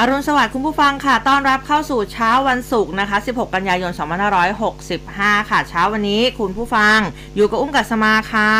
[0.00, 3.92] อรุณสวัสดิ์คุณผู้ฟังค่ะ ต้อนรับเข้าสู่เช้าวันศุกร์นะคะ 16 กันยายน
[4.70, 6.98] 2565 ค่ะ เช้าวันนี้คุณผู้ฟัง
[7.36, 8.52] อยู่กับอุ้มกัสมาค่ะ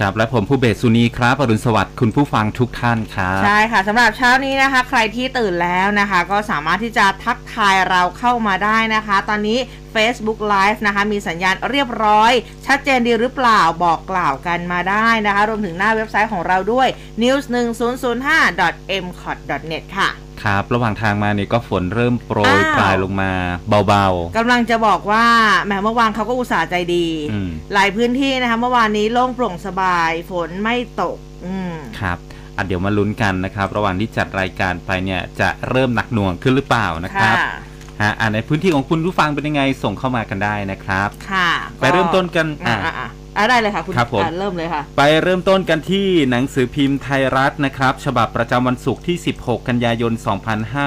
[0.00, 9.58] ครับและผมผู้เบสสุนีครับอรุณสวัสดิ์คุณผู้ฟังทุกท่านครับใช่ค่ะสำหรับเช้านี้นะคะ ใครที่ตื่นแล้วนะคะ ก็สามารถที่จะทักทายเราเข้ามาได้นะคะ ตอนนี้
[9.94, 12.32] Facebook Live นะคะ มีสัญญาณเรียบร้อย
[12.66, 16.88] ชัดเจนดีหรือเปล่าบอกกล่าวกันมาได้นะคะ รวมถึงหน้าเว็บไซต์ของเราด้วย
[17.22, 19.38] news 1 0 0 5 m c o t
[19.72, 20.10] net ค่ะ
[20.44, 23.30] ครับ ระหว่างทางมาเนี่ยก็ฝนเริ่มโปรยอ้าวปลายลงมา
[23.68, 25.26] เบากำลังจะบอกว่า
[25.64, 32.18] แหมเมื่อวานเขาก็อุตส่าห์ใจดีอืมหลายพื้นที่นะคะเมื่อวานนี้โล่งโปร่งสบาย ฝนไม่ตก อืมๆครับ
[32.56, 37.73] อะเดี๋ยวมาลุ้นกันนะครับ ระหว่างที่จัดรายการไปเนี่ยจะเริ่มหนักหน่วงขึ้นหรือเปล่านะครับค่ะ
[38.04, 50.12] ฮะอะในพื้นที่ของคุณผู้ฟังเป็นยังไงส่งเข้ามากันได้นะครับ ค่ะ ไปเริ่มต้นกันอ่าอะอ่าอ่าได้เลยค่ะคุณครับผมอะเริ่มเลยค่ะ ไปเริ่มต้นกันที่หนังสือพิมพ์ไทยรัฐนะครับ ฉบับประจำวันศุกร์ที่ 16 กันยายน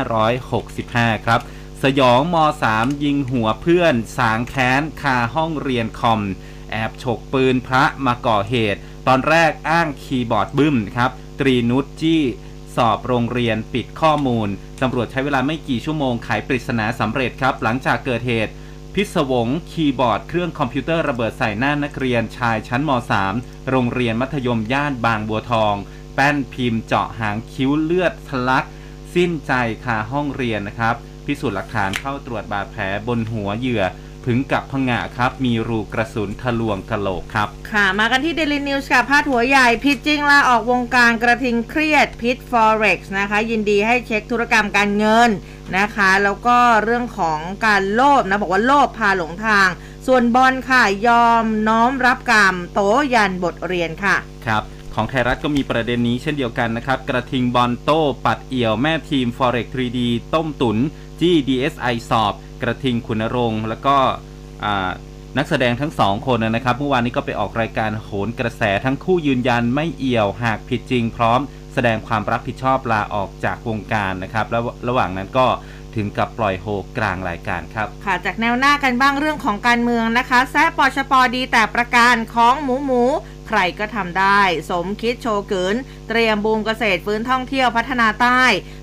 [0.06, 1.40] 2565 ครับ
[1.84, 2.36] สยองม
[2.72, 6.22] .3 ยิงหัวเพื่อน สางแค้นคาห้องเรียนคอม
[6.72, 12.24] แอบฉกปืนพระมาก่อเหตุ ตอนแรกอ้างคีย์บอร์ดบึ้มครับ ตรีนุชจี้
[12.78, 14.50] สอบโรงเรียนปิดข้อมูล
[14.82, 18.52] ตำรวจใช้เวลาไม่กี่ชั่วโมงไขปริศนาสำเร็จครับ หลังจากเกิดเหตุ
[18.96, 22.92] พิศวงคีย์บอร์ดเครื่องคอมพิวเตอร์ระเบิดใส่หน้านักเรียนชายชั้นม
[23.30, 25.76] .3 โรงเรียนมัธยมย่านบางบัวทอง
[26.16, 28.68] แป้นพิมพ์เจาะหางคิ้วเลือดทะลัก
[29.16, 29.54] สิ้นใจ
[29.86, 33.84] คาห้องเรียนนะครับ พิสูจน์หลักฐานเข้าตรวจบาดแผลบนหัวเหยื่อ
[34.28, 45.30] ถึงกับพงะครับ มีรูกระสุนทะลวงกะโหลกครับ ค่ะ มากันที่ Daily News ค่ะพาดหัวใหญ่พิษจริงลาออกวงการกระทิงเครียดพิษ Forex นะคะ ยินดีให้เช็คธุรกรรมการเงิน
[45.78, 49.70] นะคะ แล้วก็เรื่องของการโลภนะ บอกว่าโลภพาหลงทาง
[50.08, 52.80] ส่วนบอลค่ะยอมน้อมรับกรรม โต
[53.14, 54.16] ยันบทเรียนค่ะ
[54.46, 54.64] ครับ
[54.94, 60.00] ของไทยรัฐก็มีประเด็นนี้เช่นเดียวกันนะครับ กระทิงบอลโต้ปัดเอี่ยวแม่ทีม Forex 3D
[60.34, 60.78] ต้มตุน
[61.20, 64.27] จี้ DSI สอบ กระทิงคุณรงค์ แล้วก็อ่า
[65.38, 71.40] นักแสดงทั้งสองคนนะครับเมื่อวานนี้ก็ไปออกรายการโหนกระแสทั้งคู่ยืนยันไม่เอี่ยวหากผิดจริงพร้อม
[71.74, 75.48] แสดงความรับผิดชอบลาออกจากวงการนะครับแล้วระหว่างนั้นก็
[75.96, 76.66] ถึงกับปล่อยโฮ
[76.98, 83.04] กลางรายการครับค่ะจากแนวหน้ากันบ้างเรื่องของการเมืองนะคะแซะปชปดีแต่ประการของหมูหมู
[83.48, 85.76] ใครก็ทำได้ สมคิดโชเกิน
[86.10, 88.42] เตรียมบูมเกษตรฟื้นท่องเที่ยวพัฒนาใต้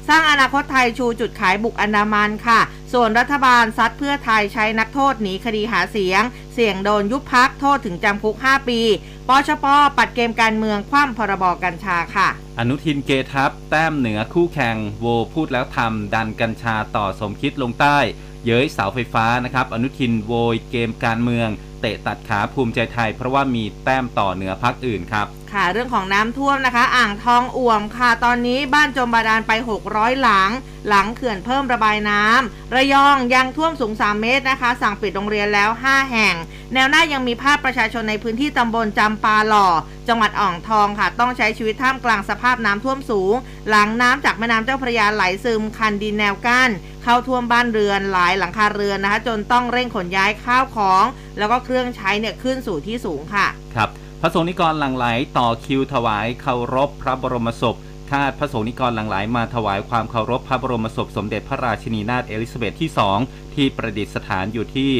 [0.08, 2.60] สร้างอนาคตไทยชูจุดขายบุกอันดามันค่ะ
[2.92, 6.22] ส่วนรัฐบาลซัดเพื่อไทยใช้นักโทษหนีคดีหาเสียง
[6.54, 8.80] เสี่ยงโดนยุบพักโทษถึงจำคุก 5 ปี
[9.28, 9.66] ปชป
[9.98, 17.98] ปัดเกมการเมืองคว่ำพรบกัญชาค่ะ อนุทินเกทับ แต้มเหนือคู่แข่ง โวพูดแล้วทำดันกัญชาต่อสมคิดลงใต้
[18.44, 21.48] เย้ยเสาไฟฟ้านะครับ อนุทินโวยเกมการเมือง
[21.84, 29.52] เตะตัดขาภูมิใจไทย เพราะว่ามีแต้มต่อเหนือพักอื่นครับ ค่ะเรื่องของน้ำท่วมนะคะ อ่างทองอ่วมค่ะตอนนี้บ้านจมบาดาลไป
[29.86, 30.50] 600 หลัง
[30.88, 36.34] หลังเขื่อนเพิ่มระบายน้ำระยองยังท่วมสูง 3 เมตรนะคะ สั่งปิดโรงเรียนแล้ว 5 แห่ง
[36.74, 39.68] แนวหน้ายังมีภาพประชาชนในพื้นที่ตำบลจำปาหล่อ
[40.08, 43.34] จังหวัดอ่างทองค่ะ ต้องใช้ชีวิตท่ามกลางสภาพน้ำท่วมสูง
[43.68, 46.70] หลังน้ำจากแม่น้ำเจ้าพระยาไหลซึมคันดินแนวกั้น
[47.02, 51.04] เข้าท่วมบ้านเรือนหลายหลังคาเรือนนะคะ จนต้องเร่งขนย้ายข้าวของ
[51.38, 53.90] แล้วก็เครื่องใช้เนี่ยขึ้นสู่ที่สูงค่ะ ครับ
[54.24, 55.06] พระสงฆ์นิกรหลั่งไหล
[55.38, 57.76] ต่อคิวถวายเคารพพระบรมศพ
[58.10, 62.90] คาดพระสงฆ์นิกรหลั่งไหลมาถวายความเคารพพระบรมศพสมเด็จพระราชินีนาถเอลิซาเบธที่
[63.22, 64.92] 2 ที่ประดิษฐานอยู่ที่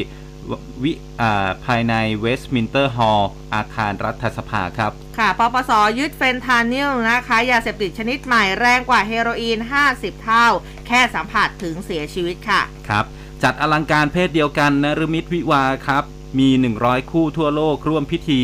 [0.83, 9.59] อ่าภายในเวสต์มินสเตอร์ฮอลล์อาคารรัฐสภาครับ ค่ะ ปปส ยึดเฟนทานิลนะคะ ยาเสพติดชนิดใหม่แรงกว่าเฮโรอีน
[9.91, 10.47] 50 เท่า
[10.87, 13.05] แค่สัมผัสถึงเสียชีวิตค่ะ ครับ
[13.43, 16.03] จัดอลังการเพศเดียวกันนรมิตวิวาห์ครับ
[16.39, 16.49] มี
[16.81, 18.41] 100 คู่ทั่วโลกร่วมพิธี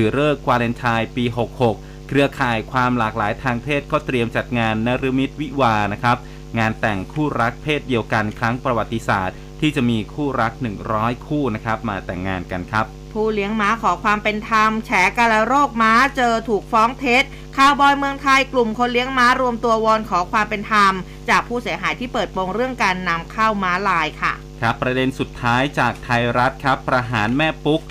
[0.00, 1.24] ถือเลิกษ์วาเลนไทน์ปี
[1.66, 6.16] 66 เครือข่ายความหลากหลายทางเพศก็เตรียมจัดงานนรมิตวิวาห์นะครับ
[6.58, 10.52] งานแต่งคู่รักเพศเดียวกันครั้งประวัติศาสตร์ ที่จะมีคู่รัก
[10.90, 17.24] 100 คู่นะครับมาแต่งงานกันครับ ผู้เลี้ยงม้าขอความเป็นธรรม แฉกาลโรคม้าเจอถูกฟ้องเท็จ
[17.56, 20.92] ข่าวบอยเมืองไทยกลุ่มคนเลี้ยงม้ารวมตัววอนขอความเป็นธรรม
[21.30, 27.82] จากผู้เสียหายที่เปิดโปงเรื่องการนำเข้าม้าลายค่ะ ครับประเด็นสุดท้ายจากไทยรัฐครับ ประหารแม่ปุ๊ก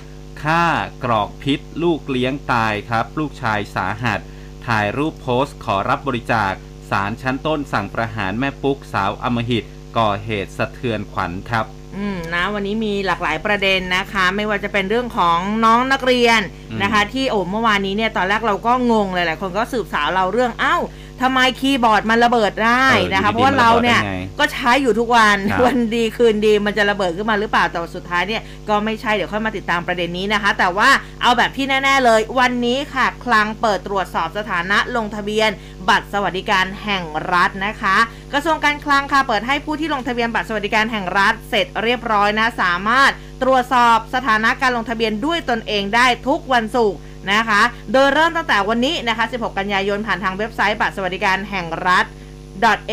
[0.43, 0.63] ฆ่า
[1.03, 4.19] กรอกพิษ ลูกเลี้ยงตายครับ ลูกชายสาหัส
[4.67, 6.53] ถ่ายรูปโพสต์ ขอรับบริจาค
[6.89, 9.63] ศาลชั้นต้นสั่งประหารแม่ปุ๊กสาวอำมหิต
[9.97, 11.65] ก่อเหตุสะเทือนขวัญครับ
[11.97, 16.41] อืมนะวันนี้มีหลากหลายประเด็นนะคะ ไม่ว่าจะเป็นเรื่องของน้องนักเรียน
[16.71, 20.77] อืมนะคะ ที่โอ้เมื่อวานนี้เนี่ยตอนแรกเราก็งงหลายๆคนก็สืบสาวเราเรื่องเอ้า
[21.21, 30.89] ทำไมคีย์บอร์ดมันระเบิดได้เออนะคะอยู่ดีๆเพราะว่าเราเนี่ยมันระเบิดได้ไงก็ใช้อยู่ทุกวันครับวันดีคืนดีมันจะระเบิดขึ้นมาหรือเปล่าแต่ว่าสุดท้ายเนี่ยก็ไม่ใช่เดี๋ยวค่อยมาติดตามประเด็นนี้นะคะ แต่ว่า
[31.21, 35.49] เอาแบบที่แน่ ๆ เลย วันนี้ค่ะคลังเปิดตรวจสอบสถานะลงทะเบียน
[35.89, 37.03] บัตรสวัสดิการแห่ง
[37.33, 37.97] รัฐนะคะ
[38.33, 43.11] กระทรวงการคลังค่ะเปิดให้ผู้ที่ลงทะเบียนบัตรสวัสดิการแห่งรัฐ เสร็จเรียบร้อยนะสามารถ
[43.43, 46.99] ตรวจสอบสถานะการลงทะเบียนด้วยตนเองได้ทุกวันศุกร์
[47.33, 47.61] นะคะ
[47.93, 52.05] โดยเริ่มตั้งแต่วันนี้นะคะ 16 กันยายนผ่านทางเว็บไซต์บัตรสวัสดิการแห่งรัฐ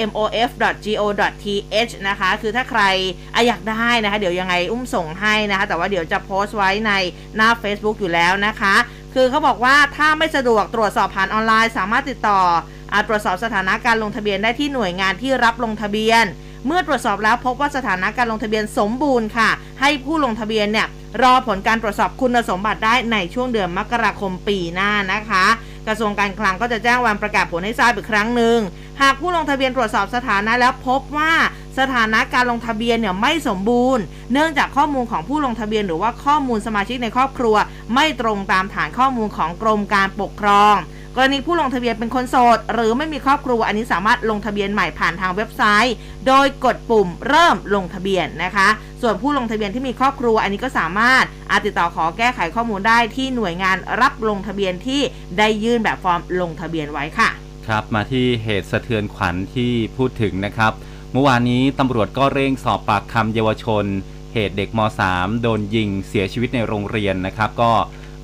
[0.08, 2.82] mof.go.th นะคะ คือถ้าใคร
[3.34, 6.92] ออยากได้นะคะ เดี๋ยวยังไงอุ้มส่งให้นะคะ แต่ว่าเดี๋ยวจะโพสต์ไว้ใน
[7.36, 8.74] หน้า Facebook อยู่แล้วนะคะ
[9.14, 12.40] คือเขาบอกว่าถ้าไม่สะดวกตรวจสอบผ่านออนไลน์ สามารถติดต่อ
[12.92, 16.24] อาตรวจสอบสถานะการลงทะเบียนได้ที่หน่วยงานที่รับลงทะเบียน
[16.66, 19.50] เมื่อตรวจสอบแล้วพบว่าสถานะการลงทะเบียนสมบูรณ์ค่ะ
[19.80, 20.86] ให้ผู้ลงทะเบียนเนี่ย
[21.22, 25.44] รอผลการตรวจสอบคุณสมบัติได้ในช่วงเดือนมกราคมปีหน้านะคะ
[25.86, 28.58] กระทรวงการคลังก็จะแจ้งวันประกาศผลให้ทราบอีกครั้งหนึ่ง
[29.02, 31.32] หากผู้ลงทะเบียนตรวจสอบสถานะแล้วพบว่า
[31.78, 34.02] สถานะการลงทะเบียนเนี่ยไม่สมบูรณ์
[34.32, 37.56] เนื่องจากข้อมูลของผู้ลงทะเบียนหรือว่าข้อมูลสมาชิกในครอบครัว
[37.94, 40.74] ไม่ตรงตามฐานข้อมูลของกรมการปกครอง
[41.16, 45.96] กรณีผู้ลงทะเบียนเป็นคนโสด หรือไม่มีครอบครัวอันนี้สามารถลงทะเบียนใหม่ผ่านทางเว็บไซต์
[46.26, 48.68] โดยกดปุ่มเริ่มลงทะเบียนนะคะ
[49.02, 55.00] ส่วนผู้ลงทะเบียนที่มีครอบครัวอันนี้ก็สามารถอาจติดต่อขอแก้ไขข้อมูลได้ที่หน่วยงานรับลงทะเบียนที่
[55.38, 57.28] ได้ยื่นแบบฟอร์มลงทะเบียนไว้ค่ะ
[57.66, 60.72] ครับมาที่เหตุสะเทือนขวัญที่พูดถึงนะครับ
[61.12, 63.84] เมื่อวานนี้ตำรวจก็เร่งสอบปากคำเยาวชน
[64.32, 67.72] เหตุเด็กม .3 โดนยิงเสียชีวิตในโรงเรียนนะครับก็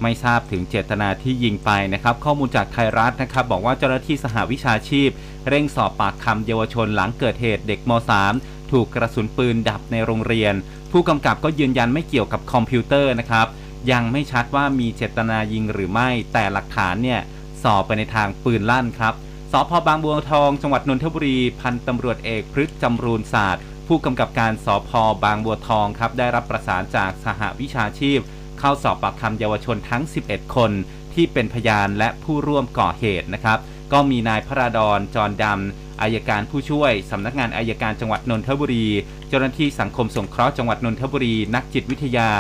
[0.02, 5.10] ไม่ทราบถึงเจตนาที่ยิงไปนะครับ ข้อมูลจากไทยรัฐนะครับ บอกว่าเจ้าหน้าที่สหวิชาชีพ
[5.48, 7.90] เร่งสอบปากคำเยาวชนหลังเกิดเหตุเด็กม
[8.30, 10.54] .3 ถูกกระสุนปืนดับในโรงเรียน
[10.90, 13.46] ผู้กำกับก็ยืนยันไม่เกี่ยวกับคอมพิวเตอร์นะครับ
[13.92, 17.20] ยังไม่ชัดว่ามีเจตนายิงหรือไม่ แต่หลักฐานเนี่ย
[17.62, 19.14] สอบไปในทางปืนลั่นครับ
[19.52, 24.90] สพบางบัวทอง จังหวัดนนทบุรี พันตำรวจเอกพฤกษ์จำรูนศาสตร์ ผู้กำกับการสพ
[25.24, 28.20] บางบัวทองครับได้รับประสานจากสหวิชาชีพ
[28.60, 30.70] เข้าสอบปากคำเยาวชนทั้ง 11 คน
[31.14, 33.58] ที่เป็นพยานและผู้ร่วมก่อเหตุนะครับ
[33.92, 38.86] ก็มีนายพระราดอนจรดำอายการผู้ช่วย สำนักงานอายการจังหวัดนนทบุรี
[39.28, 42.30] เจ้าหน้าที่สังคมสงเคราะห์จังหวัดนนทบุรี นักจิตวิทยา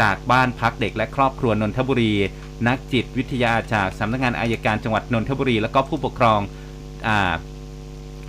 [0.00, 2.12] จากบ้านพักเด็กและครอบครัวนนทบุรี
[2.68, 6.40] นักจิตวิทยาจากสำนักงานอายการจังหวัดนนทบุรี แล้วก็ผู้ปกครอง
[7.06, 7.08] อ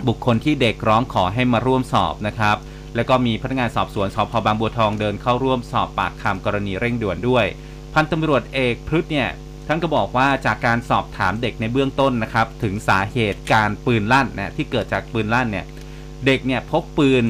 [0.08, 2.56] บุคคลที่เด็กร้องขอให้มาร่วมสอบนะครับ
[2.96, 7.44] แล้วก็มีพนักงานสอบสวนสพบางบัวทองเดินเข้าร่วมสอบปากคำกรณีเร่งด่วนด้วย
[7.94, 9.28] พันตำรวจเอกพฤษเนี่ย
[9.66, 15.66] ท่านก็บอกว่าจากการสอบถามเด็กในเบื้องต้นนะครับถึงสาเหตุการปืนลั่นนะที่เกิดจากปืนลั่นเนี่ย
[16.26, 17.24] เด็กเนี่ยพกปืน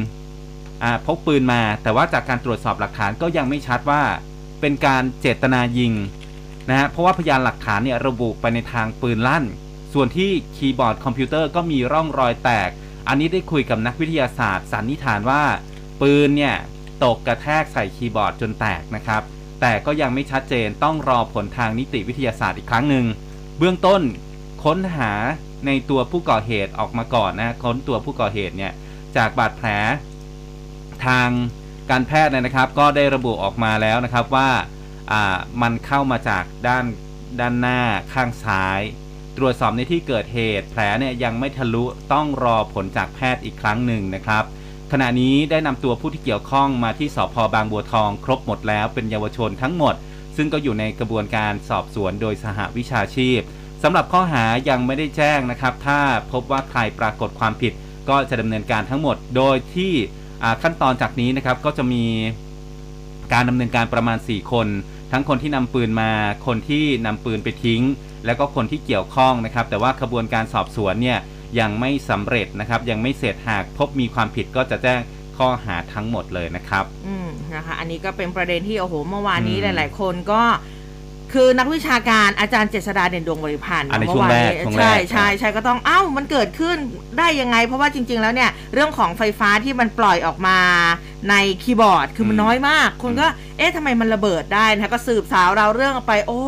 [0.82, 4.02] อ่าพกปืนมา แต่ว่าจากการตรวจสอบหลักฐานก็ยังไม่ชัดว่า
[4.60, 5.92] เป็นการเจตนายิง
[6.68, 9.44] นะฮะเพราะว่าพยานหลักฐานเนี่ยระบุไปในทางปืนลั่น
[9.94, 12.70] ส่วนที่คีย์บอร์ดคอมพิวเตอร์ก็มีร่องรอยแตก
[13.08, 15.42] อันนี้ได้คุยกับนักวิทยาศาสตร์สันนิษฐานว่า
[16.00, 16.56] ปืนเนี่ย
[17.04, 19.22] ตกกระแทกใส่คีย์บอร์ดจนแตกนะครับ
[19.60, 23.06] แต่ก็ยังไม่ชัดเจนต้องรอผลทางนิติวิทยาศาสตร์อีกครั้งหนึ่ง
[23.58, 24.02] เบื้องต้น
[24.64, 25.12] ค้นหา
[25.66, 28.72] ในตัวผู้ก่อเหตุออกมาก่อนนะค้นตัวผู้ก่อเหตุเนี่ย
[29.16, 29.68] จากบาดแผล
[31.06, 31.28] ทาง
[31.90, 34.50] การแพทย์นะครับ ก็ได้ระบุออกมาแล้วนะครับว่า
[35.62, 36.84] มันเข้ามาจากด้าน
[37.40, 37.80] ด้านหน้า
[38.12, 38.80] ข้างซ้าย
[39.38, 44.44] ตรวจสอบในที่เกิดเหตุแผลเนี่ยยังไม่ทะลุต้องรอผลจากแพทย์อีกครั้งหนึ่งนะครับ
[44.92, 49.94] ขณะนี้ได้นำตัวผู้ที่เกี่ยวข้องมาที่สพบางบัวทองครบหมดแล้วเป็นเยาวชนทั้งหมด
[50.36, 53.40] ซึ่งก็อยู่ในกระบวนการสอบสวนโดยสหวิชาชีพ
[53.82, 56.00] สำหรับข้อหายังไม่ได้แจ้งนะครับ ถ้า
[56.32, 57.72] พบว่าใครปรากฏความผิด
[58.08, 59.92] ก็จะดำเนินการทั้งหมด โดยที่
[60.62, 62.04] ขั้นตอนจากนี้นะครับก็จะมี
[63.32, 64.66] การดำเนินการประมาณ 4 คน
[65.12, 66.10] ทั้งคนที่นำปืนมา
[66.46, 67.82] คนที่นำปืนไปทิ้ง
[68.26, 71.18] แล้วก็คนที่เกี่ยวข้องนะครับ แต่ว่าขบวนการสอบสวนเนี่ย
[71.60, 75.00] ยังไม่สำเร็จนะครับ ยังไม่เสร็จหากพบมีความผิดก็จะแจ้ง
[75.36, 80.42] ข้อหาทั้งหมดเลยนะครับ อืมนะคะ อันนี้ก็เป็นประเด็นที่โอ้โหเมื่อวานนี้อืมหลาย ๆ คนก็
[81.32, 86.76] คือนักวิชาการอาจารย์เจษดาเด่นดวงบริพันธ์อะในเมื่ช่วงวานแรกนี้ช่วงแรใช่กใช่ใช่ก็ต้องเอ้ามันเกิดขึ้น
[87.18, 90.58] ได้ยังไง เพราะว่าจริง ๆ แล้วเนี่ยเรื่องของไฟฟ้าที่มันปล่อยออกมา
[91.30, 93.26] ในคีย์บอร์ดคือมันน้อยมาก คนก็
[93.58, 96.42] เอ๊ะทำไมมันระเบิดได้นะคะก็สืบสาวเราวเรื่องไป โอ้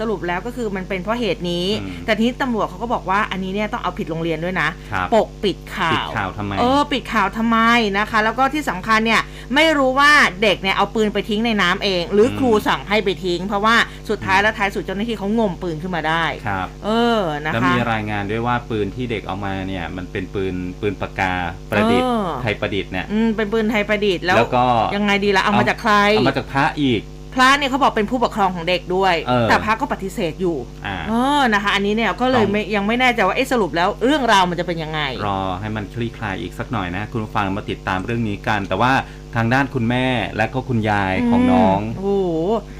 [0.00, 7.58] สรุปแล้วก็คือมันเป็นเพราะเหตุนี้อืมแต่ทีนี้ตำรวจเขาก็บอกว่าอันนี้เนี่ยต้องเอาผิดโรงเรียนด้วยนะครับปกปิดข่าวปิดข่าวทำไมเออปิดข่าวทำไม
[7.98, 9.22] นะคะ แล้วก็ที่สำคัญเนี่ย
[9.54, 13.76] ไม่รู้ว่าเด็กเนี่ยเอาปืนไปทิ้งในน้ำเอง หรืออมครูสั่งให้ไปทิ้ง เพราะว่า
[14.10, 21.34] สุดท้ายแล้วท้ายสุดเจ้าหน้าที่เขางมปืนขึ้นมาได้ครับเออนะแล้วคะมีรายงานด้วยว่าปืนที่เด็กเอามาเนี่ยมันเป็นปืนปืนปากกา
[21.70, 24.64] ประดิษฐ์เออไทยประดิษฐ์เนี่ยอืมเป็นปืนไทยประดิษฐ์แล้วแล้วก็
[24.96, 27.02] ยังไงดีละเอามาจากใครเอามาจากพระอีก
[27.34, 30.56] พระเนี่ยเขาบอกเป็นผู้ปกครองของเด็กด้วยเออแต่พระก็ปฏิเสธอยู่
[30.86, 38.92] อ่าเออนะคะ อันนี้เนี่ยก็เลยต้องไม่ยังไม่แน่ใจว่าเอ๊ะสรุปแล้วเรื่องราวมันจะเป็นยังไง รอให้มันคลี่คลายอีกสักหน่อยนะ คุณผู้ฟังมาติดตามเรื่องนี้กัน แต่ว่า
[39.36, 40.06] ทางด้านคุณแม่
[40.36, 42.10] และก็คุณยายของน้องโอ้โห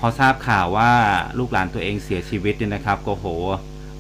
[0.00, 0.90] พอทราบข่าวว่า
[1.38, 3.26] ลูกหลานตัวเองเสียชีวิตเนี่ยนะครับก็โห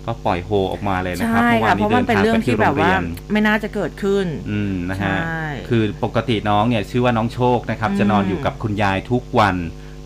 [0.08, 9.56] ก็ปล่อยโฮออกมาเลยนะครับใช่ค่ะเพราะมันเป็นเรื่องที่แบบว่าเดินทางไปที่โรงเรียนไม่น่าจะเกิดขึ้น อืมนะฮะใช่คือปกติน้องเนี่ยชื่อว่าน้องโชคนะครับอืมจะนอนอยู่กับคุณยายทุกวัน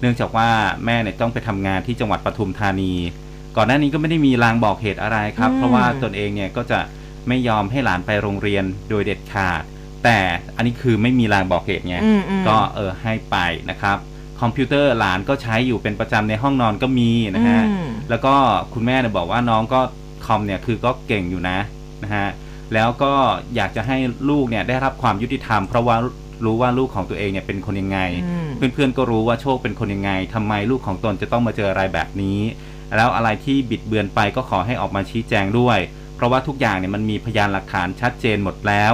[0.00, 0.48] เนื่องจากว่า
[0.84, 2.92] แม่เนี่ยต้องไปทำงานที่จังหวัดปทุมธานี
[3.56, 6.80] ก่อนหน้านี้ก็ไม่ได้มีลางบอกเหตุอะไรครับ เพราะว่าตนเองเนี่ยก็จะ
[7.28, 9.62] ไม่ยอมให้หลานไปโรงเรียนโดยเด็ดขาด
[10.04, 10.18] แต่
[10.56, 13.36] อันนี้คือไม่มีลางบอกเหตุไงอืมอืมก็เออให้ไป
[13.70, 13.96] นะครับ
[14.42, 18.34] คอมพิวเตอร์หลานก็ใช้อยู่เป็นประจำในห้องนอนก็มีนะฮะ อืม แล้วก็
[18.74, 19.80] คุณแม่เนี่ยบอกว่าน้องก็
[20.26, 21.58] คอมเนี่ยคือก็เก่งอยู่นะ
[22.02, 22.28] นะฮะ
[22.74, 23.12] แล้วก็
[23.56, 23.96] อยากจะให้
[24.30, 25.96] ลูกเนี่ยได้รับความยุติธรรม เพราะว่า
[26.44, 32.38] รู้ว่าลูกของตัวเองเนี่ยเป็นคนยังไง อืม เพื่อนๆ ก็รู้ว่าโชคเป็นคนยังไง ทำไมลูกของตนจะต้องมาเจออะไรแบบนี้
[32.96, 35.78] แล้วอะไรที่บิดเบือนไปก็ขอให้ออกมาชี้แจงด้วย
[36.16, 38.92] เพราะว่าทุกอย่างเนี่ยมันมีพยานหลักฐานชัดเจนหมดแล้ว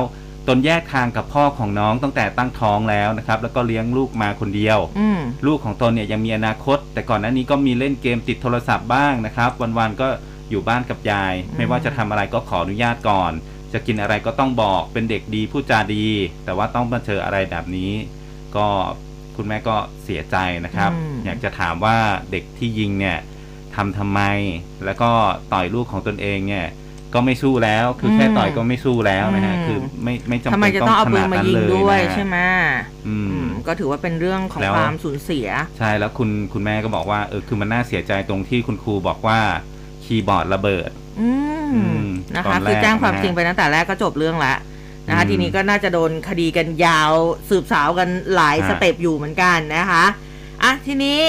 [0.49, 10.09] ตนแยกทางกับพ่อของน้องตั้งแต่ตั้งท้องแล้วนะครับแล้วก็เลี้ยงลูกมาคนเดียว อืมลูกของตนเนี่ยยังมีอนาคต แต่ก่อนหน้านี้ก็มีเล่นเกมติดโทรศัพท์บ้างนะครับ วันๆก็
[10.51, 13.33] อยู่บ้านกับยายอืมไม่ว่าจะทำอะไรก็ขออนุญาตก่อน
[13.73, 16.07] จะกินอะไรก็ต้องบอกเป็นเด็กดีพูดจาดี
[16.45, 17.93] แต่ว่าต้องมาเจออะไรแบบนี้
[18.57, 18.67] ก็
[19.37, 21.97] คุณแม่ก็เสียใจนะครับ อืม อยากจะถามว่า
[22.31, 23.19] เด็กที่ยิงเนี่ย
[23.75, 24.21] ทำทำไม
[24.85, 25.11] แล้วก็
[25.53, 26.67] ต่อยลูกของตนเองเนี่ย
[27.15, 32.37] ก็ไม่สู้แล้ว คือแค่ต่อยก็ไม่สู้แล้วนะฮะอืมคือไม่ไม่จำทำไมเป็นจะต้อต้องงเอาขปืนนาดมานั้นยิงเลยด้วยนะฮะใช่ไหม
[33.07, 35.49] อือืมมก็ถือว่าเป็นเรื่องของแล้วความสูญเสีย
[35.79, 39.39] ใช่แล้วคุณคุณแม่ก็บอกว่าเออคือมันน่าเสียใจตรงที่คุณครูบอกว่า
[40.05, 41.29] คีย์บอร์ดระเบิดอื
[41.75, 44.59] อืมมนะตอคะนแรกคือแจ้งความนะฮะจริงไปตั้งแต่แรกก็จบเรื่องแล้ว
[45.09, 47.13] นะคะอืมทีนี้ก็น่าจะโดนคดีกันยาว
[47.51, 50.05] สืบสาวกันหลายฮะ step อยู่เหมือนกันนะคะ
[50.63, 51.21] อะทีนี้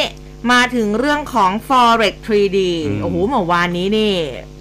[0.52, 2.60] มาถึงเรื่องของ Forex 3D
[3.02, 4.14] โอ้โหเมื่อวานนี้นี่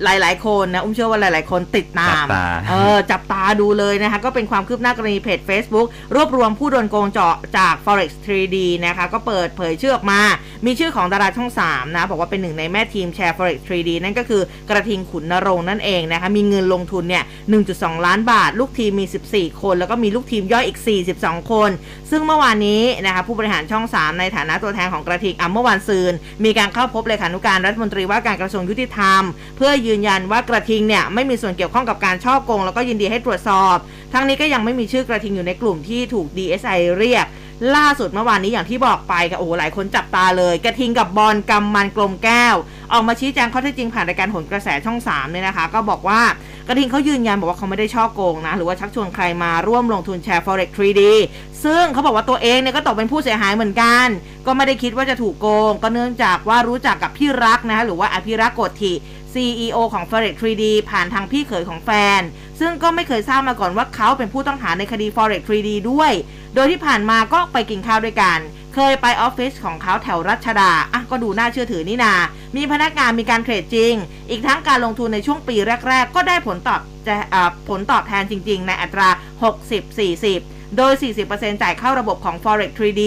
[0.05, 8.57] หลาย ๆ คนนะ อุ้มเชื่อว่าหลาย ๆ คนติดตามจับตาเออ จับตาดูเลยนะคะ ก็เป็นความคืบหน้ากรณีเพจ Facebook รวบรวมผู้โดนโกงเจาะจาก forex 3D
[8.87, 10.21] นะคะ ก็เปิดเผยชื่อออกมา
[10.67, 17.25] มีชื่อของดาราช่อง 3 นะ บอกว่าเป็นหนึ่งในแม่ทีมแชร์ forex 3D นั่นก็คือกระทิงขุนนรงค์นั่นเองนะคะ มีเงินลงทุนเนี่ย
[17.65, 20.79] 1.2 ล้านบาท ลูกทีมมี 14 คน แล้วก็มีลูกทีมย่อยอีก
[21.15, 21.71] 42 คน
[22.11, 26.13] ซึ่งเมื่อวานนี้นะคะผู้บริหารช่อง 3 ในฐานะตัวแทนของกระทิงอะเมื่อวานซืน
[26.45, 29.23] มีการเข้าพบเลขานุการรัฐมนตรีว่าการกระทรวงยุติธรรม
[29.57, 33.77] เพื่อยืนยันว่ากระทิงเนี่ยไม่มีส่วนเกี่ยวข้องกับการช่อโกง แล้วก็ยินดีให้ตรวจสอบ
[34.13, 37.27] ทั้งนี้ก็ยังไม่มีชื่อกระทิงอยู่ในกลุ่มที่ถูก DSI เรียก
[37.77, 42.57] ล่าสุดเมื่อวานนี้อย่างที่บอกไปค่ะโอ้โหหลายคนจับตาเลย กระทิงกับบอลกำมันกลมแก้ว
[42.93, 46.21] ออกมาชี้แจงข้อเท็จจริงผ่านรายการหนกระแสช่อง3เนี่ยนะคะ ก็บอกว่า
[46.69, 51.03] กระทิงเขายืนยันบอกว่าเขาไม่ได้ช่อโกงนะ หรือว่าชักชวนใครมาร่วมลงทุนแชร์ forex 3D
[51.65, 54.07] ซึ่งเขาบอกว่าตัวเองเนี่ยก็ตกเป็นผู้เสียหายเหมือนกัน
[54.47, 58.93] ก็ไม่ได้คิดว่าจะถูกโกง ก็เนื่องจากว่ารู้จักกับพี่รักนะคะหรือว่าอภิรักษ์โกธิ
[59.33, 62.21] CEO ของ Forex 3D ผ่านทางพี่เขยของแฟน
[62.61, 66.13] ซึ่งก็ไม่เคยทราบมาก่อนว่าเขาเป็นผู้ต้องหาในคดี Forex 3D ด้วย
[66.55, 68.39] โดยที่ผ่านมาก็ไปกินข้าวด้วยกัน
[68.75, 72.15] เคยไปออฟฟิศของเขาแถวรัชดา อะก็ดูน่าเชื่อถือนี่นา
[72.57, 73.95] มีพนักงานมีการเทรดจริง
[74.31, 75.57] อีกทั้งการลงทุนในช่วงปี
[75.89, 79.09] แรก ๆ ก็ได้ผลตอบจะอ่าผลตอบแทนจริง ๆ ในอัตรา
[79.89, 80.93] 60-40 โดย
[81.29, 83.03] 40%จ่ายเข้าระบบของ Forex 3D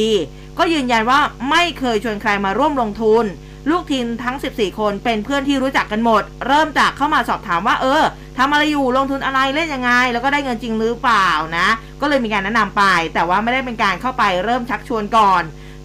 [0.58, 3.26] ก็ยืนยันว่าไม่เคยชวนใครมาร่วมลงทุน
[3.70, 8.04] ลูกทีมทั้ง 14 คนเป็นเพื่อนที่รู้จักกันหมด เริ่มจากเข้ามาสอบถามว่าเออ
[8.38, 11.68] ทำอะไรอยู่ลงทุนอะไรเล่นยังไง แล้วก็ได้เงินจริงหรือเปล่านะ
[12.02, 15.44] ก็เลยมีการแนะนำไป แต่ว่าไม่ได้เป็นการเข้าไปเริ่มชักชวนก่อน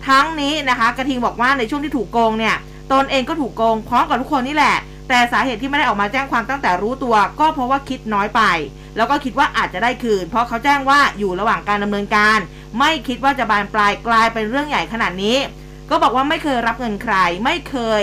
[0.09, 2.57] ทั้งนี้นะคะกระทิงบอกว่าในช่วงที่ถูกโกงเนี่ย
[2.93, 4.77] ตนเองก็ถูกโกงพร้อมกับทุกคนนี่แหละ
[5.09, 8.43] แต่สาเหตุที่ไม่ได้ออกมาแจ้งความตั้งแต่รู้ตัว ก็เพราะว่าคิดน้อยไป
[8.97, 12.39] แล้วก็คิดว่าอาจจะได้คืน เพราะเขาแจ้งว่าอยู่ระหว่างการดำเนินการ
[12.79, 15.37] ไม่คิดว่าจะบานปลายกลายเป็นเรื่องใหญ่ขนาดนี้
[15.91, 18.03] ก็บอกว่าไม่เคยรับเงินใคร ไม่เคย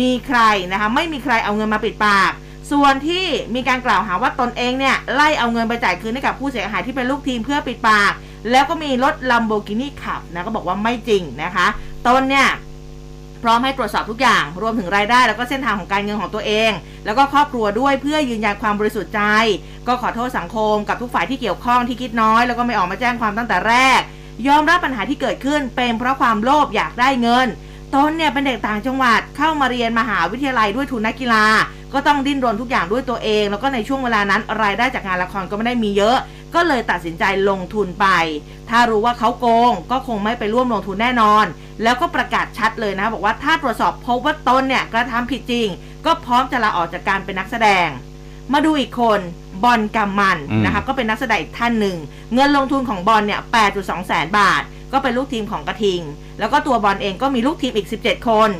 [0.00, 0.40] มีใคร
[0.72, 2.32] นะคะไม่มีใครเอาเงินมาปิดปาก
[2.70, 3.24] ส่วนที่
[3.54, 8.12] มีการกล่าวหาว่าตนเองเนี่ยไล่เอาเงินไปจ่ายคืนให้กับผู้เสียหายที่เป็นลูกทีมเพื่อปิดปาก
[8.50, 11.66] แล้วก็มีรถลัมโบกินีขับนะก็บอกว่าไม่จริงนะคะ
[12.06, 12.48] ตนเนี่ย
[13.44, 16.72] พร้อมให้ตรวจสอบทุกอย่าง รวมถึงรายได้ แล้วก็เส้นทางของการเงินของตัวเอง
[17.04, 19.22] แล้วก็ครอบครัวด้วยเพื่อยืนยันความบริสุทธิ์ใจ
[19.86, 24.00] ก็ขอโทษสังคมกับทุกฝ่ายที่เกี่ยวข้องที่คิดน้อย แล้วก็ไม่ออกมาแจ้งความตั้งแต่แรก
[24.48, 27.48] ยอมรับปัญหาที่เกิดขึ้นเป็นเพราะความโลภอยากได้เงิน
[27.94, 31.44] ตนเนี่ยเป็นเด็กต่างจังหวัดเข้ามาเรียนมหาวิทยาลัยด้วยทุนนักกีฬา
[31.92, 36.16] ก็ต้องดิ้นรนทุกอย่างด้วยตัวเอง แล้วก็ในช่วงเวลานั้นรายได้จากงานละครก็ไม่ได้มีเยอะ
[36.54, 38.06] ก็เลยตัดสินใจลงทุนไป
[38.70, 41.44] ถ้ารู้ว่าเขาโกง ก็คงไม่ไปร่วมลงทุนแน่นอน
[41.82, 45.68] แล้วก็ประกาศชัดเลยนะบอกว่าถ้าตรวจสอบพบว่าตนเนี่ยกระทำผิดจริง
[46.06, 47.88] ก็พร้อมจะลาออกจากการเป็นนักแสดง
[48.52, 49.20] มาดูอีกคน
[49.64, 51.96] บอลกำมันมนะคะก็เป็นนักแสดงอีกท่านหนึ่ง
[52.34, 53.40] เงินลงทุนของบอลเนี่ย
[53.74, 56.00] 8.2 แสนบาท ก็เป็นลูกทีมของกระทิง
[56.38, 58.50] แล้วก็ตัวบอลเองก็มีลูกทีมอีก 17 คน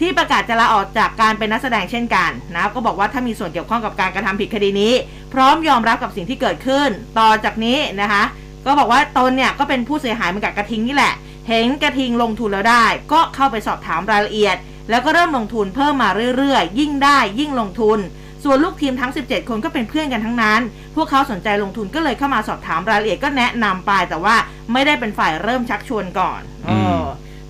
[0.00, 4.92] ที่ประกาศจะลาออกจากการเป็นนักแสดงเช่นกันนะก็บอกว่าถ้ามีส่วนเกี่ยวข้องกับการกระทำผิดคดีนี้
[5.32, 6.88] พร้อมยอมรับกับสิ่งที่เกิดขึ้น
[7.18, 8.22] ต่อจากนี้นะคะ
[8.66, 11.14] ก็บอกว่าตนเนี่ยก็เป็นผู้เสียหายเหมือนกับกระทิงนี่แหละ
[11.48, 14.56] เห็นกระทิงลงทุนแล้วได้ ก็เข้าไปสอบถามรายละเอียด
[14.90, 17.98] แล้วก็เริ่มลงทุนเพิ่มมาเรื่อยๆ ยิ่งได้ยิ่งลงทุน
[18.44, 20.60] ส่วนลูกทีมทั้ง 17 คนก็เป็นเพื่อนกันทั้งนั้น
[20.96, 24.36] พวกเขาสนใจลงทุนก็เลยเข้ามาสอบถามรายละเอียดก็แนะนำไป แต่ว่า
[24.72, 27.04] ไม่ได้เป็นฝ่ายเริ่มชักชวนก่อนอืมเออ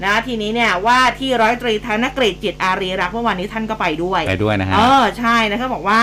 [0.04, 6.00] นะทีนี้เนี่ยว่าที่ร้อยตรีธนกฤษจิตอารีรักษ์เมื่อวานนี้ท่านก็ไปด้วยไปด้วยนะฮะเออใช่แล้วก็บอกว่า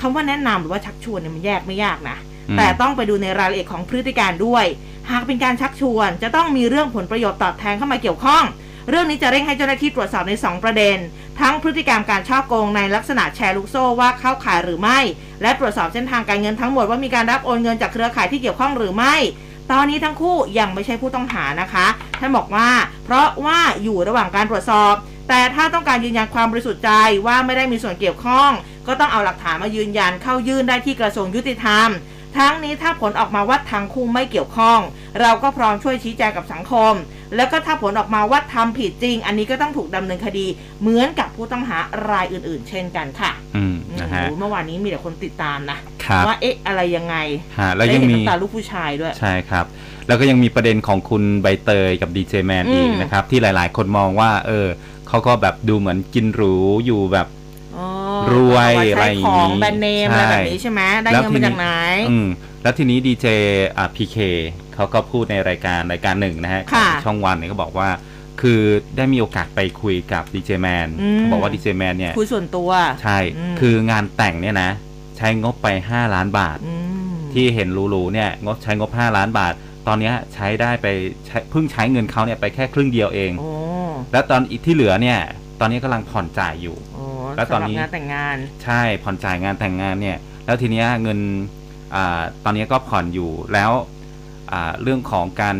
[0.00, 2.16] คำว่าแนะนำหรือว่าชักชวนเนี่ยมันแยกไม่ยากนะ
[2.48, 4.64] อืมแต่ต้องไปดูในรายละเอียดของพฤติการด้วย
[5.10, 8.44] หากเป็นการชักชวน จะต้องมีเรื่องผลประโยชน์ตอบแทนเข้ามาเกี่ยวข้อง
[8.90, 10.96] เรื่องนี้จะเร่งให้เจ้าหน้าที่ตรวจสอบใน 2 ประเด็น
[11.40, 14.98] ทั้งพฤติกรรมการช่อโกงในลักษณะแชร์ลูกโซ่ว่าเข้าข่ายหรือไม่
[15.42, 19.14] และตรวจสอบเส้นทางการเงินทั้งหมดว่ามีการรับโอนเงินจากเครือข่ายที่เกี่ยวข้องหรือไม่
[19.72, 21.86] ตอนนี้ทั้งคู่ยังไม่ใช่ผู้ต้องหานะคะ
[22.20, 22.68] ท่านบอกว่า
[23.04, 24.94] เพราะว่าอยู่ระหว่างการตรวจสอบ
[25.28, 26.90] แต่ถ้าต้องการยืนยันความบริสุทธิ์ใจ
[27.26, 28.50] ว่าไม่ได้มีส่วนเกี่ยวข้อง
[28.86, 31.88] ก็ต้องเอาหลักฐานมายืนยันเข้ายื่นได้ที่กระทรวงยุติธรรม
[32.36, 34.78] ทั้งนี้ถ้าผลออกมาว่าทั้งคู่ไม่เกี่ยวข้อง
[35.20, 36.94] เราก็พร้อมช่วยชี้แจงกับสังคม
[37.36, 40.46] แล้วก็ถ้าผลออกมาว่าทำผิดจริง อันนี้ก็ต้องถูกดำเนินคดี
[40.80, 41.78] เหมือนกับผู้ต้องหา
[42.10, 47.16] รายอื่น ๆ เช่นกันค่ะ อืมโอ้นะโหฮะเมื่อวานนี้มีแต่คนติดตามนะ ครับว่าเอ๊ะอะไรยังไง
[47.58, 49.66] ฮะแล้วได้ยังเห็นมี น้ำตาลูกผู้ชายด้วย ใช่ครับ
[50.06, 54.66] แล้วก็ยังมีประเด็นของคุณใบเตยกับดีเจแมนอืมอีกนะครับ ที่หลายๆ คนมองว่า เออ
[55.08, 56.54] เขาก็แบบดูเหมือนกินหรู
[56.86, 57.41] อยู่แบบอ๋อ
[58.32, 61.68] รวยเอาอะไรใช้อย่างขนี้องแบรนด์เนมใช่อะไรแบบนี้ใช่ไหมได้แล้วเงินทีมานี้จากไหน
[62.10, 62.28] อืม
[62.62, 63.26] แล้วทีนี้ดีเจ
[63.78, 64.16] อ่าพีเค
[64.74, 67.88] เขาก็พูดในรายการรายการหนึ่งนะฮะค่ะของช่องวันเนี่ยก็บอกว่า
[68.40, 68.60] คือ
[68.96, 72.70] ได้มีโอกาสไปคุยกับดีเจแมนอืมเขาบอกว่าดีเจแมนเนี่ยคุยส่วนตัว
[73.02, 74.70] ใช่อืมคืองานแต่งเนี่ยนะ
[75.16, 76.74] ใช้งบไป 5 ล้านบาทอื
[77.10, 79.54] มที่เห็นหรูๆเนี่ยงบใช้งบ 5 ล้านบาท
[79.86, 80.86] ตอนเนี้ยใช้ได้ไป
[81.26, 83.50] ใช้เพิ่งใช้เงินเขาเนี่ยไปแค่ครึ่งเดียวเองโอ้
[84.12, 85.18] แล้วตอนอีกที่เหลือเนี่ย
[85.60, 86.91] ตอนนี้กำลังผ่อนจ่ายอยู่โอ้
[87.36, 91.18] แล้วตอนนี้สำหรับงานแต่งงาน ใช่ผ่อนจ่ายงานแต่งงานเนี่ย แล้วทีเนี้ยเงิน
[91.94, 93.72] อ่าตอนนี้ก็ผ่อนอยู่แล้ว
[94.52, 95.56] อ่าเรื่องของการ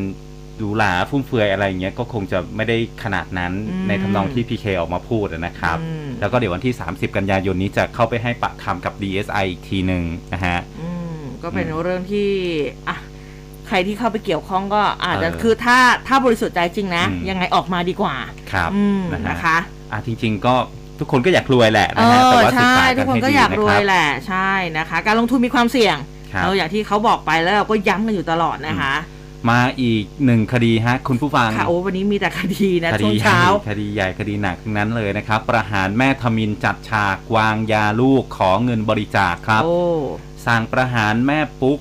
[0.61, 10.03] ดูหลาฟุ่มเฟือยอะไรอย่างเงี้ยก็คงจะไม่ได้ขนาดนั้นอืมในทำนองที่พีเคออกมาพูดนะครับอืมแล้วก็เดี๋ยววันที่ 30 กันยายนนี้จะเข้าไปให้ปากคำกับ DSI อีกทีหนึ่ง
[10.35, 12.29] นะฮะอืมก็เป็นอืมเรื่องที่
[12.89, 12.97] อะ
[13.69, 18.17] ใครที่เข้าไปเกี่ยวข้องก็อาจจะเออคือถ้าถ้าบริสุทธิ์ใจจริงนะอืมยังไงออกมาดีกว่า
[18.53, 19.59] ครับอืมนะฮะนะคะ
[19.93, 20.55] อะจริง ๆ ก็
[21.03, 25.97] ทุกคนก็อยากรวยแหละเอนะฮะแต่อว่าศึกใช่ษาทุกักนคนให้ก็ดีอยากนะรควรับยแหละใช่นะคะ การลงทุนมีความเสี่ยง
[26.33, 28.95] ครับเอออย่างที่เขาบอกไปแล้วเราก็ย้ำกันอยู่ตลอดนะคะ
[29.51, 39.79] มาอีกหนึ่งคดีฮะคุณผู้ฟังค่ะโอ้วันนี้มีแต่คดีนะคช่ดีวงใหญ่เช้าคดีใหญ่คดีหนักทั้งนั้นเลยนะครับ ประหารแม่ทมินจัดฉากวางยาลูกขอเงินบริจาคครับโอ้
[40.47, 41.79] สั่งประหารแม่ปุ๊ก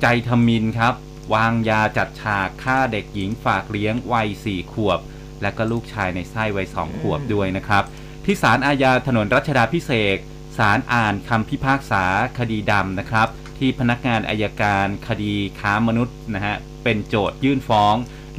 [0.00, 0.94] ใจทมินครับ
[1.34, 5.00] วางยาจัดฉากฆ่าเด็กหญิงฝากเลี้ยงวัยสี่ขวบ
[5.42, 7.84] และก็ลูกชายในไส้วัยสองขวบอืมด้วยนะครับ
[8.24, 10.20] ที่ศาลอาญาถนนรัชดาพิเศษก
[10.58, 12.04] ศาลอ่านคำพิพากษา
[12.38, 17.94] คดีดำนะครับ ที่พนักงานอายการคดีค้ามนุษย์นะฮะเป็นโจทยื่นฟ้อง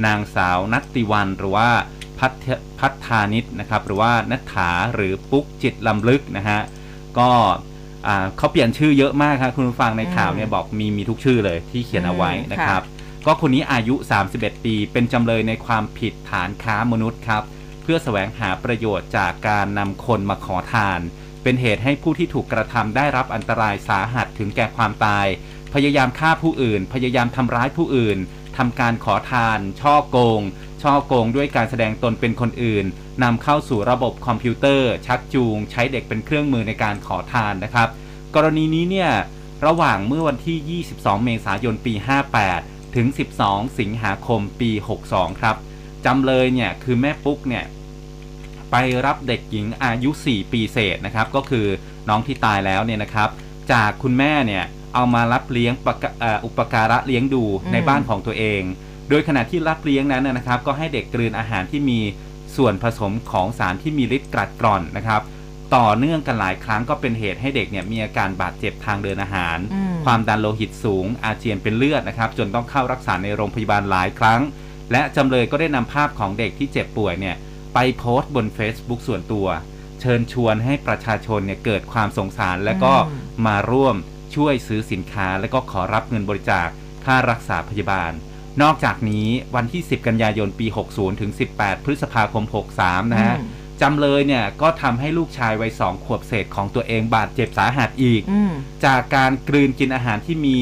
[0.06, 1.70] นางสาวนัตติวันหรือว่า
[2.20, 2.32] พัท
[2.80, 6.60] พัฒานิตนะครับหรือว่านัทถาหรือปุ๊กจิตลำลึกนะฮะ
[7.18, 7.30] ก็
[8.08, 12.82] อ่าเขาเปลี่ยนชื่อเยอะมากครับคุณผู้ฟังในข่าวเนี่ยบอกมีมีทุกชื่อเลยที่เขียนเอาไว้นะครับ
[13.26, 13.96] ก็คนนี้อายุ
[14.32, 17.44] 31 ปี เป็นจำเลยในความผิดฐานค้ามนุษย์ครับ
[17.86, 21.00] เพื่อแสวงหาประโยชน์จากการนำคนมาขอทาน
[21.44, 25.28] เป็นเหตุให้ผู้ที่ถูกกระทำได้รับอันตรายสาหัสถึงแก่ความตาย
[25.74, 28.18] พยายามฆ่าผู้อื่น พยายามทำร้ายผู้อื่น
[28.58, 30.42] ทำการขอทาน ช่อโกง
[30.84, 32.86] ช่อโกงด้วยการแสดงตนเป็นคนอื่น
[33.24, 37.88] นำเข้าสู่ระบบคอมพิวเตอร์ ชักจูง ใช้เด็กเป็นเครื่องมือในการขอทานนะครับ
[38.36, 39.12] กรณีนี้เนี่ย
[39.66, 41.94] ระหว่างเมื่อวันที่ 22 เมษายนปี
[42.46, 43.08] 58 ถึง
[43.44, 44.72] 12 สิงหาคมปี
[45.08, 45.56] 62 ครับ
[46.06, 47.64] จำเลยเนี่ยคือแม่ปุ๊กเนี่ย
[48.72, 48.76] ไป
[49.06, 51.66] รับเด็กหญิงอายุ 4 ปีเศษนะครับ ก็คือ
[52.10, 53.30] น้องที่ตายแล้วเนี่ยนะครับ
[53.72, 58.62] จากคุณแม่เนี่ยเอามารับเลี้ยงปะกะเอ่ออุปการะเลี้ยงดูอืมในบ้านของตัวเอง
[59.10, 62.00] โดยขณะที่รับเลี้ยงนั้นนะนะครับ ก็ให้เด็กกลืนอาหารที่มี
[62.58, 65.22] ส่วนผสมของสารที่มีฤทธิ์กรัดกร่อนนะครับ
[65.76, 74.42] ต่อเนื่องกันหลายครั้งก็เป็นเหตุให้เด็กเนี่ยมีอาการบาดเจ็บทางเดินอาหารอืมความดันโลหิตสูง อาเจียนเป็นเลือดนะครับ จนต้องเข้ารักษาในโรงพยาบาลหลายครั้ง
[74.92, 77.36] และจำเลยก็ได้นำภาพของเด็กที่เจ็บป่วยเนี่ย
[77.76, 79.48] ไปโพสต์บน Facebook ส่วนตัว
[80.02, 83.96] เชิญชวนให้ประชาชนเนี่ยเกิดความสงสารและก็อืมมาร่วม
[84.36, 86.68] ช่วยซื้อสินค้า และก็ขอรับเงินบริจาค
[87.06, 88.12] ค่ารักษาพยาบาล
[88.62, 92.44] นอกจากนี้วันที่ 10 กันยายนปี 60 ถึง 18 พฤษภาคม
[92.78, 93.50] 63 นะฮะอืม
[93.82, 98.52] จำเลยเนี่ยก็ทำให้ลูกชายวัยสองขวบเศษของตัวเองบาดเจ็บสาหัสอีกอืม
[98.86, 100.58] จากการกลืนกินอาหารที่มี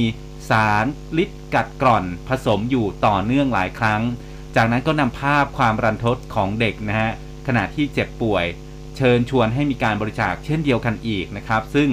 [0.50, 0.86] สาร
[1.18, 4.02] ลิดกัดกร่อนผสมอยู่ต่อเนื่องหลายครั้ง
[4.56, 7.12] จากนั้นก็นำภาพความรันทดของเด็กนะฮะ
[7.48, 8.46] ขณะที่เจ็บป่วย
[8.98, 11.90] เชิญชวนให้มีการบริจาคเช่นเดียวกันอีกนะครับ ซึ่ง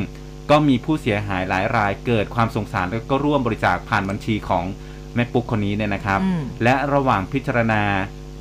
[0.51, 4.64] ก็มีผู้เสียหายหลายรายเกิดความสงสารแล้วก็ร่วมบริจาคผ่านบัญชีของ
[5.14, 7.83] แม่ปุ๊กคนนี้เนี่ยนะครับอืมและระหว่างพิจารณา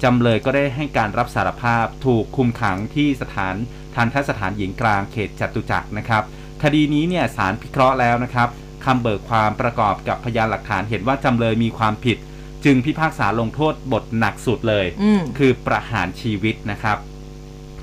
[0.03, 3.55] จำเลยก็ได้ให้การรับสารภาพถูกคุมขังที่สถาน
[3.95, 6.23] ทันทสถานหญิงกลางเขตจตุจักรนะครับ
[6.63, 8.49] คดีนี้เนี่ยศาลพิเคราะห์แล้วนะครับ
[8.85, 12.17] คำเบิกความประกอบกับพยานหลักฐานเห็นว่าจำเลยมีความผิด
[12.65, 16.97] จึงพิพากษาลงโทษบทหนักสุดเลย อืม คือประหารชีวิตนะครับ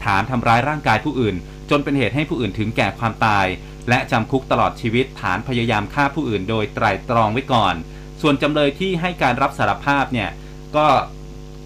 [0.05, 1.37] ฐานทำร้ายร่างกายผู้อื่น
[1.71, 3.47] จนเป็นเหตุให้ผู้อื่นถึงแก่ความตาย
[3.89, 7.75] และจำคุกตลอดชีวิต ฐานพยายามฆ่าผู้อื่น โดยไตร่ตรองไว้ก่อน
[8.21, 10.31] ส่วนจำเลยที่ให้การรับสารภาพเนี่ย
[10.77, 10.87] ก็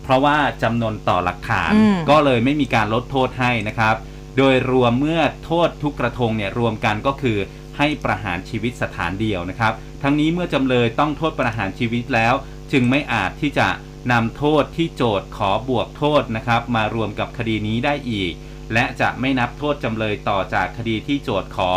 [0.03, 3.97] เพราะว่าจำนวนต่อหลักฐาน อืม ก็เลยไม่มีการลดโทษให้นะครับ
[4.39, 7.39] โดยรวมเมื่อโทษทุกกระทงเนี่ยรวมกันก็คือ
[7.79, 12.35] ให้ประหารชีวิตสถานเดียวนะครับ ทั้งนี้เมื่อจำเลยต้องโทษประหารชีวิตแล้ว
[12.73, 13.69] จึงไม่อาจที่จะ
[14.13, 18.33] นำโทษที่โจทย์ขอบวกโทษนะครับ มารวมกับคดีนี้ได้อีก
[18.75, 21.71] และจะไม่นับโทษจำเลยต่อจากคดีที่โจทย์ขอ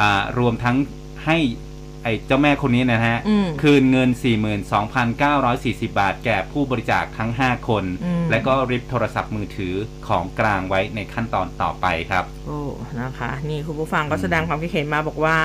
[0.00, 0.76] อารวมทั้ง
[1.26, 1.38] ให้
[2.04, 4.10] ไอ้เจ้าแม่คนนี้นะฮะอืมคืนเงิน
[4.84, 9.74] 42,940 บาท แก่ผู้บริจาคทั้ง 5 คนอืมและก็ริบโทรศัพท์มือถือ
[10.08, 12.60] ของกลางไว้ในขั้นตอนต่อไปครับ โอ้
[13.00, 15.36] นะคะ นี่คุณผู้ฟังก็แสดงความคิดเห็นมาบอกว่า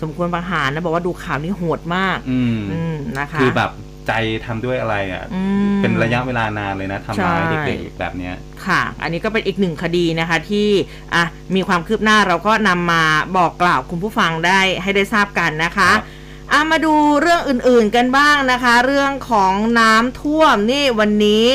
[0.00, 3.70] สมควรประหารนะ บอกว่าดูข่าวนี้โหดมาก อืมอืมนะคะ คือแบบ
[4.06, 4.12] ใจ
[4.46, 5.42] ทำด้วยอะไรอะอื
[5.74, 8.34] มเป็นระยะเวลานานเลยนะทำร้ายใช่เด็กๆแบบเนี้ย
[8.66, 10.68] ค่ะ อันนี้ก็เป็นอีกหนึ่งคดีนะคะที่
[11.14, 13.04] อะมีความคืบหน้าเราก็นำมา
[13.36, 16.20] บอกกล่าวคุณผู้ฟังได้ให้ได้ทราบกันนะคะครับ
[16.52, 21.46] อะมาดูเรื่องอื่นๆกันบ้างนะคะ เรื่องของน้ำท่วมนี่วันนี้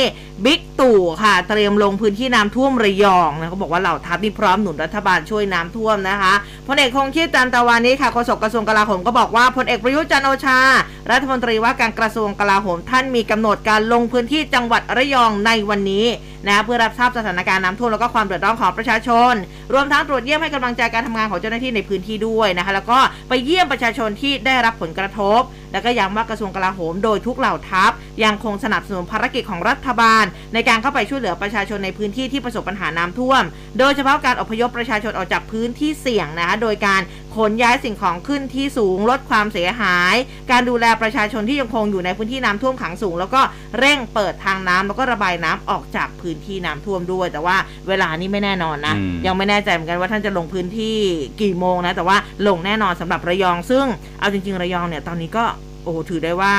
[0.45, 6.33] บิ๊กตู่ค่ะ เตรียมลงพื้นที่น้ำท่วมระยองนะเขาบอกว่าเหล่าทัพนี่พร้อมหนุนรัฐบาลช่วยน้ำท่วมนะคะ
[6.67, 10.59] พลเอกคงชีพจันตะวันนี้ค่ะโฆษกกระทรวงกลาโหมก็บอกว่าพลเอกประยุทธ์จันโอชา
[11.11, 16.05] รัฐมนตรีว่าการกระทรวงกลาโหมท่านมีกำหนดการลงพื้นที่จังหวัดระยองในวันนี้
[16.47, 19.33] นะเพื่อรับทราบสถานการณ์น้ำท่วมแล้วก็ความเดือดร้อนของประชาชน
[19.73, 27.91] รวมทั้งตรวจเยี่ยมให้กำลังใจการทำงานของเจ้าหน้าที่ในพื้นที่ด้วยนะคะแล้วก็ไปเยี่ยมประชาชนที่ได้รับผลกระทบและก็ย้ำว่ากระทรวงกลาโหมโดยทุกเหล่าทัพ
[28.23, 33.43] ยังคงสนับสนุนภารกิจของรัฐบาล ในการเข้าไปช่วยเหลือประชาชนในพื้นที่ที่ประสบปัญหาน้ำท่วม
[33.79, 37.01] โดยเฉพาะการอพยพประชาชนออกจากพื้นที่เสี่ยงนะคะโดยการ
[37.37, 40.15] ขนย้ายสิ่งของขึ้นที่สูงลดความเสียหาย
[40.51, 43.41] การดูแลประชาชนที่ยังคงอยู่ในพื้นที่น้ำท่วมขังสูง แล้วก็
[43.79, 50.97] เร่งเปิดทางน้ำแล้วก็ระบายน้ำออกจากพื้นที่น้ำท่วมด้วย แต่ว่าเวลานี้ไม่แน่นอนนะอืมยังไม่แน่ใจเหมือนกันว่าท่านจะลงพื้นที่
[51.41, 53.85] กี่โมงนะ แต่ว่าลงแน่นอนสำหรับระยอง ซึ่ง
[54.19, 55.45] เอาจริง ๆ ระยองเนี่ยตอนนี้ก็
[55.83, 56.55] โอ้โหถือได้ว่า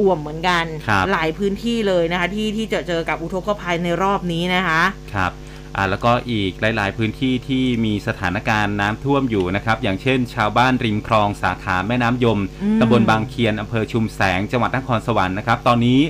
[0.00, 4.82] อ่วมเหมือนกันครับหลายพื้นที่เลยนะคะ ที่ที่เจอเจอกับอุทกภัยในรอบนี้นะคะ
[5.14, 5.32] ครับ
[5.76, 16.00] อ่าแล้วก็อีกหลาย ๆ พื้นที่ที่มีสถานการณ์น้ำท่วมอยู่นะครับ อย่างเช่น ชาวบ้านริมคลองสาขาแม่น้ำยมอืมตำบลบางเคียนอำเภอชุมแสงจังหวัดนครสวรรค์นะครับ ตอนนี้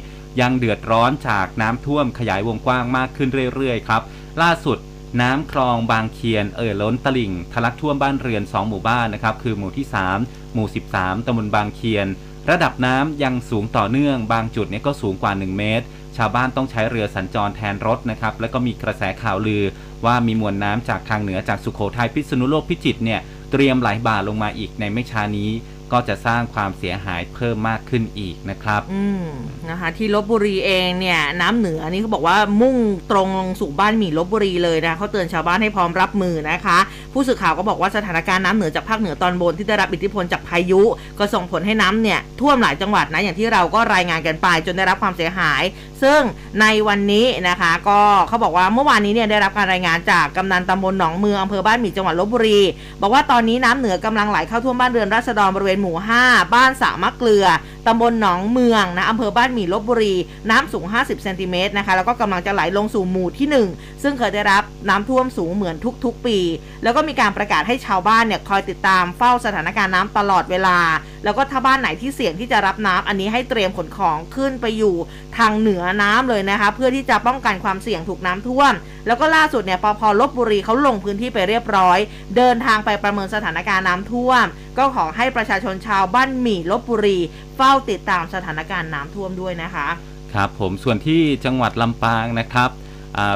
[0.41, 4.03] ยังเดือดร้อนจากน้ำท่วมขยายวงกว้างมากขึ้นเรื่อย ๆ ครับ
[4.43, 4.79] ล่าสุด
[5.23, 9.87] น้ำคลองบางเคียน เอ่อล้นตลิ่งทะลักท่วมบ้านเรือน 2 หมู่บ้านนะครับ คือหมู่ที่
[10.21, 12.07] 3 หมู่ 13ตำบลบางเคียน
[12.51, 15.85] ระดับน้ำยังสูงต่อเนื่อง บางจุดเนี่ยก็สูงกว่า 1 เมตร
[16.23, 19.63] ชาวบ้านต้องใช้เรือสัญจรแทนรถนะครับ แล้วก็มีกระแสข่าวลือ
[20.05, 23.21] ว่ามีมวลน้ำจากทางเหนือจากสุโขทัยพิษณุโลกพิจิตรเนี่ย
[23.53, 25.51] เตรียมไหลบ่าลงมาอีกในไม่ช้านี้
[25.93, 29.27] ก็จะสร้างความเสียหายเพิ่มมากขึ้นอีกนะครับอืม
[29.71, 32.77] นะคะ ที่ลบบุรีเองเนี่ยน้ำเหนือนี่เขาบอกว่ามุ่ง
[33.11, 36.79] ตรงลงสู่บ้านหมี่ลบบุรีเลยนะเขาเตือนชาวบ้านให้พร้อมรับมือนะคะ
[37.13, 40.83] ผู้สื่อข่าวก็บอกว่าสถานการณ์น้ำเหนือจากภาคเหนือตอนบนที่ได้รับอิทธิพลจากพายุ
[41.19, 45.63] ก็ส่งผลให้น้ำเนี่ยท่วมหลายจังหวัดนะอย่างที่เราก็รายงานกันไป จนได้รับความเสียหาย
[46.03, 46.21] ซึ่ง
[46.61, 52.61] ในวันนี้นะคะ ก็เขาบอกว่าเมื่อวานนี้เนี่ยได้รับการรายงานจากกำนันตำบลหนองเมืองอำเภอบ้านหมี่จังหวัดลบบุรี
[53.01, 57.47] บอกว่าตอนนี้น้ำเหนือกำลังไหลเข้าท่วมบ้านเรือนราษฎรบริเวณหมู่ 5 บ้านสามะเกลือ
[57.87, 60.15] ตำบลหนองเมืองนะอำเภอบ้านหมี่ลบบุรี
[60.51, 66.39] น้ำสูง 50เซนติเมตรนะคะ แล้วก็กำลังจะไหลลงสู่หมู่ที่ 1 ซึ่งเคยได้รับน้ำท่วมสูงเหมือนทุกๆปี
[66.83, 70.79] แล้วก็มีการประกาศให้ชาวบ้านเนี่ยคอยติดตามเฝ้าสถานการณ์น้ำตลอดเวลา
[71.25, 74.95] แล้วก็ถ้าบ้านไหนที่เสี่ยงที่จะรับน้ำอันนี้ให้เตรียมขนของขึ้นไปอยู่
[75.39, 78.73] ทางเหนือน้ำเลยนะคะ เพื่อที่จะป้องกันความเสี่ยงถูกน้ำท่วม
[79.07, 81.99] แล้วก็ล่าสุดเนี่ยปพลบบุรีเขาลงพื้นที่ไปเรียบร้อย
[82.37, 84.45] เดินทางไปประเมินสถานการณ์น้ำท่วม
[84.79, 87.19] ก็ขอให้ประชาชนชาวบ้านหมี่ลบบุรี
[87.57, 89.89] เฝ้าติดตามสถานการณ์น้ำท่วมด้วยนะคะ
[90.33, 92.71] ครับผมส่วนที่จังหวัดลำปางนะครับ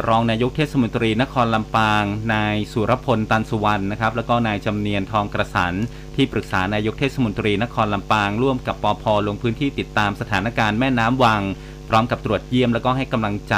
[0.09, 5.75] รองนายกเทศมนตรีนครลำปาง นายสุรพลตันสุวรรณนะครับ แล้วก็นายจำเนียนทองกระสัน
[6.17, 11.43] ที่ปรึกษานายกเทศมนตรีนครลำปาง ร่วมกับปอพลงพื้นที่ติดตามสถานการณ์แม่น้ำวัง
[11.89, 13.57] พร้อมกับตรวจเยี่ยมแล้วก็ให้กำลังใจ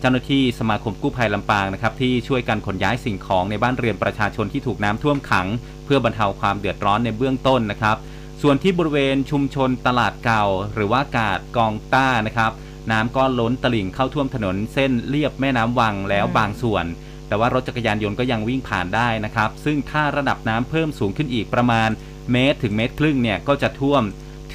[0.00, 5.46] เจ้าหน้าที่สมาคมกู้ภัยลำปางนะครับที่ช่วยกันขนย้ายสิ่งของในบ้านเรือนประชาชนที่ถูกน้ำท่วมขัง
[5.84, 7.96] เพื่อบรรเทาความเดือดร้อนในเบื้องต้นนะครับ
[8.42, 12.52] ส่วนที่บริเวณชุมชนตลาดเก่า หรือว่ากาดกองต้านะครับ
[12.90, 16.84] น้ำก็ล้นตลิ่งเข้าท่วมถนนเส้นเลียบแม่น้ำวังแล้วบางส่วน
[17.28, 21.90] แต่ว่ารถจักรยานยนต์ก็ยังวิ่งผ่านได้นะครับ ซึ่งถ้าระดับน้ำเพิ่มสูงขึ้นอีกประมาณ
[22.32, 24.02] เมตรถึงเมตรครึ่งเนี่ยก็จะท่วม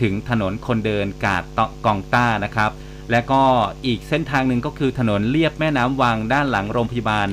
[0.02, 2.72] ถึงถนนคนเดินกาดตกองต้านะครับ
[3.12, 3.44] และก็
[3.86, 7.28] อีกเส้นทางหนึ่งก็คือถนนเลียบแม่น้ำวังด้านหลังโรงพยาบาล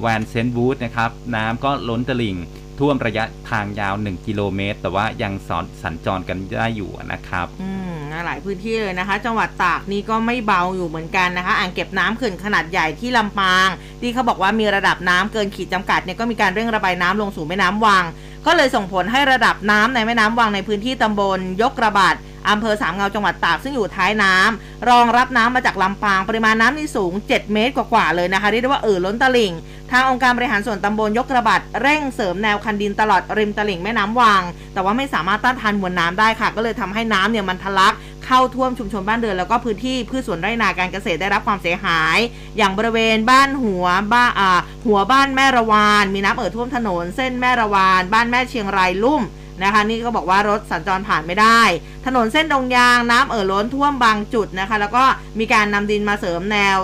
[0.00, 2.36] แวนเซนต์วูดนะครับน้ำก็ล้นตลิ่ง
[2.78, 7.87] ท่วมระยะทางยาว 1 กิโลเมตร แต่ว่ายังสอนสัญจรกันได้อยู่นะครับ อืม
[8.26, 13.68] หลายพื้นที่เลยนะคะ จังหวัดตากนี่ก็ไม่เบาอยู่เหมือนกันนะคะ อ่างเก็บน้ำเขื่อนขนาดใหญ่ที่ลำปาง
[14.00, 18.04] ที่เขาบอกว่ามีระดับน้ำเกินขีดจำกัดเนี่ยก็มีการเร่งระบายน้ำลงสู่แม่น้ำวัง
[18.46, 22.16] ก็เลยส่งผลให้ระดับน้ำในแม่น้ำวังในพื้นที่ตำบล ยกระบาด
[22.50, 29.52] อำเภอสามเงาจังหวัดตากซึ่งอยู่ท้ายน้ำรองรับน้ำมาจากลำปางปริมาณน้ำนี่สูง 7 เมตรกว่าๆเลยนะคะเรียกได้ว่าเอ่อล้นตลิ่ง
[29.90, 34.42] ทางองค์การบริหารส่วนตำบลยกระบาดเร่งเสริมแนวคันดินตลอดริมตลิ่งแม่น้ำวัง
[34.74, 37.94] แต่ว่าไม่สามารถต้านทานมวลน้ำได้ค่ะ ก็เลยทำให้น้ำเนี่ยมันทะลัก
[38.28, 42.18] เข้าท่วมชุมชนบ้านเรือนแล้วก็พื้นที่พืชสวนไร่นาการเกษตรได้รับความเสียหาย
[42.56, 49.22] อย่างบริเวณบ้านหัวบ้านอ่าหัวบ้านแม่ระวาน มีน้ำเอ่อท่วมถนน เส้นแม่ระวาน บ้านแม่เชียงรายลุ่ม
[49.62, 51.60] นะคะนี่ก็บอกว่ารถสัญจรผ่านไม่ได้
[52.06, 55.04] ถนนเส้นดงยางน้ำเอ่อล้นท่วมบางจุดนะคะ แล้วก็
[55.38, 56.78] มีการนำดินมาเสริมแนว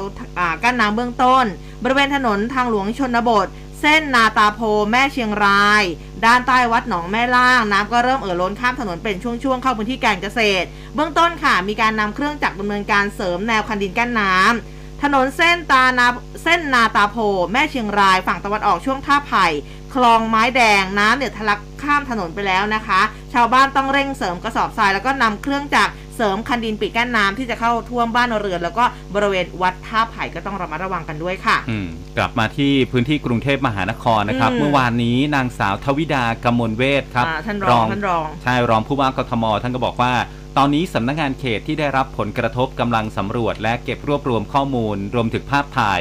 [0.63, 1.45] กั้นน้ำเบื้องต้น
[1.83, 3.47] บริเวณถนนทางหลวงชนบท
[3.81, 4.61] เส้นนาตาโพ
[4.91, 5.85] แม่เชียงราย
[6.25, 16.07] ด้านใต้วัดหนองแม่ล่าง น้ำก็เริ่มเอ่อล้นข้ามถนนเป็นช่วงๆเข้าพื้นที่การเกษตร เบื้องต้นค่ะมีการนำเครื่องจักรดำเนินการเสริมแนวคันดินกั้นน้ำถนนเส้นตานา
[16.43, 17.17] เส้นนาตาโพ
[17.53, 19.47] แม่เชียงราย ฝั่งตะวันออกช่วงท่าไผ่
[19.95, 23.01] คลองไม้แดงน้ำเนี่ยทะลักข้ามถนนไปแล้วนะคะ
[23.33, 40.13] ชาวบ้านต้องเร่งเสริมกระสอบทรายแล้วก็นำเครื่องจักรเสริมคันดินปิดกั้นน้ำที่จะเข้าท่วมบ้านเรือน แล้วก็บริเวณวัดท่าไผ่ก็ต้องระมัดระวังกันด้วยค่ะอืมกลับมาที่พื้นที่กรุงเทพมหานครนะครับอืมเมื่อวานนี้นางสาวทวิดากมลเวทครับอ่าท่านรองท่านรองใช่รองผู้ว่ากทม ท่านก็บอกว่า
[40.59, 46.01] ตอนนี้สำนักงานเขตที่ได้รับผลกระทบกำลังสำรวจและเก็บรวบรวมข้อมูล รวมถึงภาพถ่าย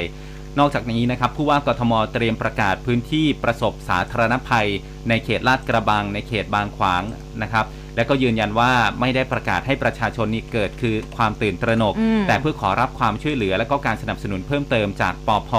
[0.59, 4.67] นอกจากนี้นะครับผู้ว่ากทมเตรียมประกาศพื้นที่ประสบสาธารณภัย
[5.09, 7.03] ในเขตลาดกระบัง ในเขตบางขวาง
[7.43, 15.51] นะครับและก็ยืนยันว่าไม่ได้ประกาศให้ประชาชนนี่เกิดคือความตื่นตระหนกอืมแต่เพื่อขอรับความช่วยเหลือ และก็การสนับสนุนเพิ่มเติมจากปอพ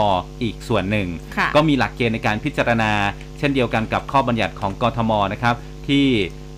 [0.42, 2.92] อีกส่วนหนึ่งค่ะก็มีหลักเกณฑ์ในการพิจารณา
[3.38, 5.54] เช่นเดียวกันกับข้อบัญญัติของกทมนะครับ
[5.88, 6.07] ที่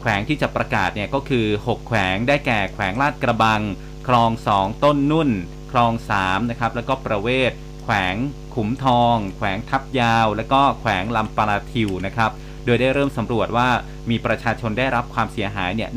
[0.00, 3.60] แขวงที่จะประกาศเนี่ยก็คือ 6 แขวงได้แก่แขวงลาดกระบัง
[4.08, 5.30] คลอง 2 ต้นนุ่น
[5.72, 7.50] คลอง3นะครับแล้วก็ประเวศ
[7.88, 8.16] แขวง
[8.54, 12.30] ขุมทอง แขวงทับยาว แล้วก็แขวงลำปาราทิวนะครับ
[12.64, 13.68] โดยได้เริ่มสำรวจว่า
[14.10, 15.90] มีประชาชนได้รับความเสียหายเนี่ย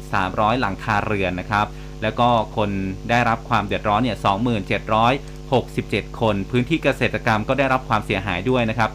[0.00, 1.66] 1,300 หลังคาเรือนนะครับ
[2.02, 2.70] แล้วก็คน
[3.10, 4.18] ได้รับความเดือดร้อนเนี่ย
[5.38, 8.90] 2767 คน พื้นที่เกษตรกรรมก็ได้รับความเสียหายด้วยนะครับ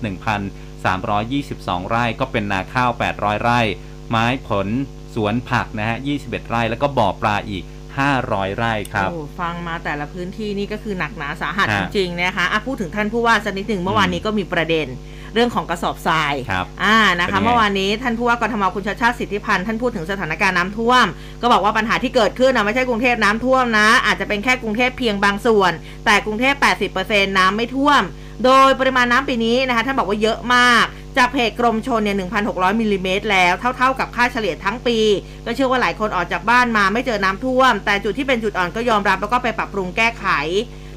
[1.13, 3.61] 1,322 ไร่ก็เป็นนาข้าว 800 ไร่
[4.09, 4.67] ไม้ผล
[5.15, 7.63] สวนผักนะฮะ 21 ไร่ แล้วก็บ่อปลาอีก
[8.01, 14.87] 500 ไร่ครับโอ้ฟังมาแต่ละพื้นที่นี่ก็คือหนักหนาสาหัสฮะจริงๆนะคะอะพูดถึงท่านผู้ว่าสักนิดหนึ่งเมื่อวานนี้ก็มีประเด็น
[15.33, 21.05] เรื่องของกระสอบทรายครับอ่านะเป็คะนไงเมื่อวานนี้ท่านผู้ว่ากทมคุณชาติชาติสิทธิพันธ์ท่านพูดถึงสถานการณ์น้ำท่วม
[21.41, 25.71] ก็บอกว่าปัญหาที่เกิดขึ้นนะไม่ใช่กรุงเทพน้ำท่วมนะ อาจจะเป็นแค่กรุงเทพเพียงบางส่วน
[26.05, 26.55] แต่กรุงเทพ
[26.95, 28.01] 80%น้ำไม่ท่วม
[28.45, 30.85] โดยปริมาณน้ำปีนี้นะคะท่านบอกว่าเยอะมาก
[31.17, 34.97] จากเพจกรมชนเนี่ย 1,600 มิลลิเมตรแล้ว เท่า ๆ กับค่าเฉลี่ยทั้งปี
[35.45, 40.25] ก็เชื่อว่าหลายคนออกจากบ้านมาไม่เจอน้ำท่วม แต่จุดที่เป็นจุดอ่อนก็ยอมรับแล้วก็ไปปรับปรุงแก้ไข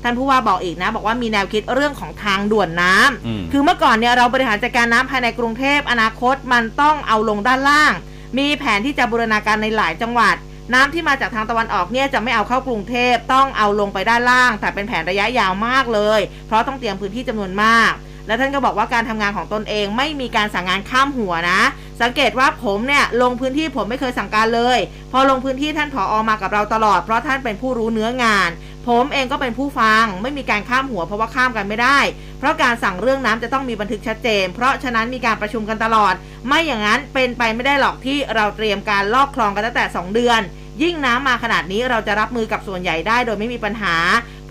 [0.02, 7.92] ท่านผู้ว่าบอกอีกนะ บอกว่ามีแนวคิดเรื่องของทางด่วนน้ำอืมคือเมื่อก่อนเนี่ยเราบริหารจัดการน้ำภายในกรุงเทพอนาคตมันต้องเอาลงด้านล่าง
[8.38, 10.36] มีแผนที่จะบูรณาการในหลายจังหวัด
[10.74, 17.92] น้ำที่มาจากทางตะวันออกเนี่ยจะไม่เอาเข้ากรุงเทพต้องเอาลงไปด้านล่าง แต่เป็นแผนระยะยาวมากเลย เพราะต้องเตรียมพื้นที่จำนวนมาก
[18.26, 21.60] และท่านก็บอกว่าการทำงานของตนเองไม่มีการสั่งงานข้ามหัวนะ
[22.02, 24.78] สังเกตว่าผมเนี่ยลงพื้นที่ผมไม่เคยสั่งการเลย
[25.12, 28.50] พอลงพื้นที่ท่านผออมากับเราตลอดเพราะท่านเป็นผู้รู้เนื้องาน
[28.88, 31.98] ผมเองก็เป็นผู้ฟัง ไม่มีการข้ามหัวเพราะว่าข้ามกันไม่ได้
[32.38, 36.14] เพราะการสั่งเรื่องน้ำจะต้องมีบันทึกชัดเจน เพราะฉะนั้นมีการประชุมกันตลอด
[36.46, 40.40] ไม่อย่างนั้นเป็นไปไม่ได้หรอกที่เราเตรียมการลอกคลองกันตั้งแต่ 2 เดือน
[40.82, 43.96] ยิ่งน้ำมาขนาดนี้เราจะรับมือกับส่วนใหญ่ได้โดยไม่มีปัญหา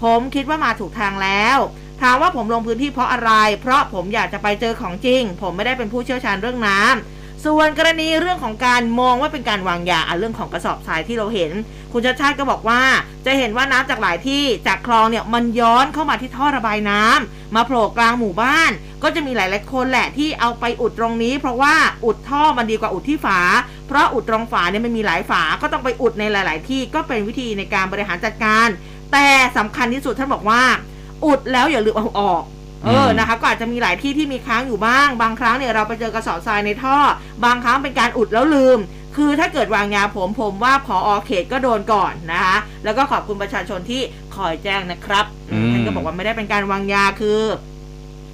[0.04, 1.58] ผมคิดว่ามาถูกทางแล้ว
[2.02, 3.32] ถามว่าผมลงพื้นที่เพราะอะไร
[3.62, 11.52] เพราะผมอยากจะไปเจอของจริง ผมไม่ได้เป็นผู้เชี่ยวชาญเรื่องน้ำส่วนกรณีเรื่องของการมองว่าเป็นการวางยาเรื่องของกระสอบทรายที่เราเห็น
[11.94, 12.82] คุณชาติชาติก็บอกว่า
[13.26, 18.72] จะเห็นว่าน้ำจากหลายที่จากคลองเนี่ยมันย้อนเข้ามาที่ท่อระบายน้ำมาโผล่กลางหมู่บ้าน
[19.04, 23.40] ก็จะมีหลายๆคนแหละที่เอาไปอุดตรงนี้ เพราะว่าอุดท่อมันดีกว่าอุดที่ฝา
[23.88, 28.68] เพราะอุดตรงฝาเนี่ยมันมีหลายฝาก็ต้องไปอุดในหลาย ๆ ที่ก็เป็นวิธีในการบริหารจัดการ
[29.12, 29.28] แต่
[29.58, 30.64] สำคัญที่สุดท่านบอกว่า
[31.26, 32.44] อุดแล้วอย่าลืมเอาออก
[32.86, 36.98] เออมนะคะ ก็อาจจะมีหลายที่ที่มีค้างอยู่บ้าง บางครั้งเนี่ยเราไปเจอกระสอบทรายในท่อ
[37.46, 38.80] บางครั้งเป็นการอุดแล้วลืม
[39.16, 44.02] คือถ้าเกิดวางยาผมผมว่าพอเขตก็โดนก่อนนะคะ แล้วก็ขอบคุณประชาชนที่
[44.36, 47.42] คอยแจ้งนะครับอืมท่านก็บอกว่าไม่ได้เป็นการวางยาคือ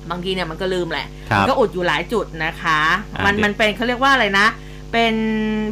[0.09, 2.79] บางทีเนี่ยมันก็ลืมแหละครับก็อุดอยู่หลายจุดนะคะ
[3.15, 4.47] อ่ามัมันเดี๋ยวมันเป็นเขาเรียกว่าอะไรนะ
[4.93, 5.15] เป็น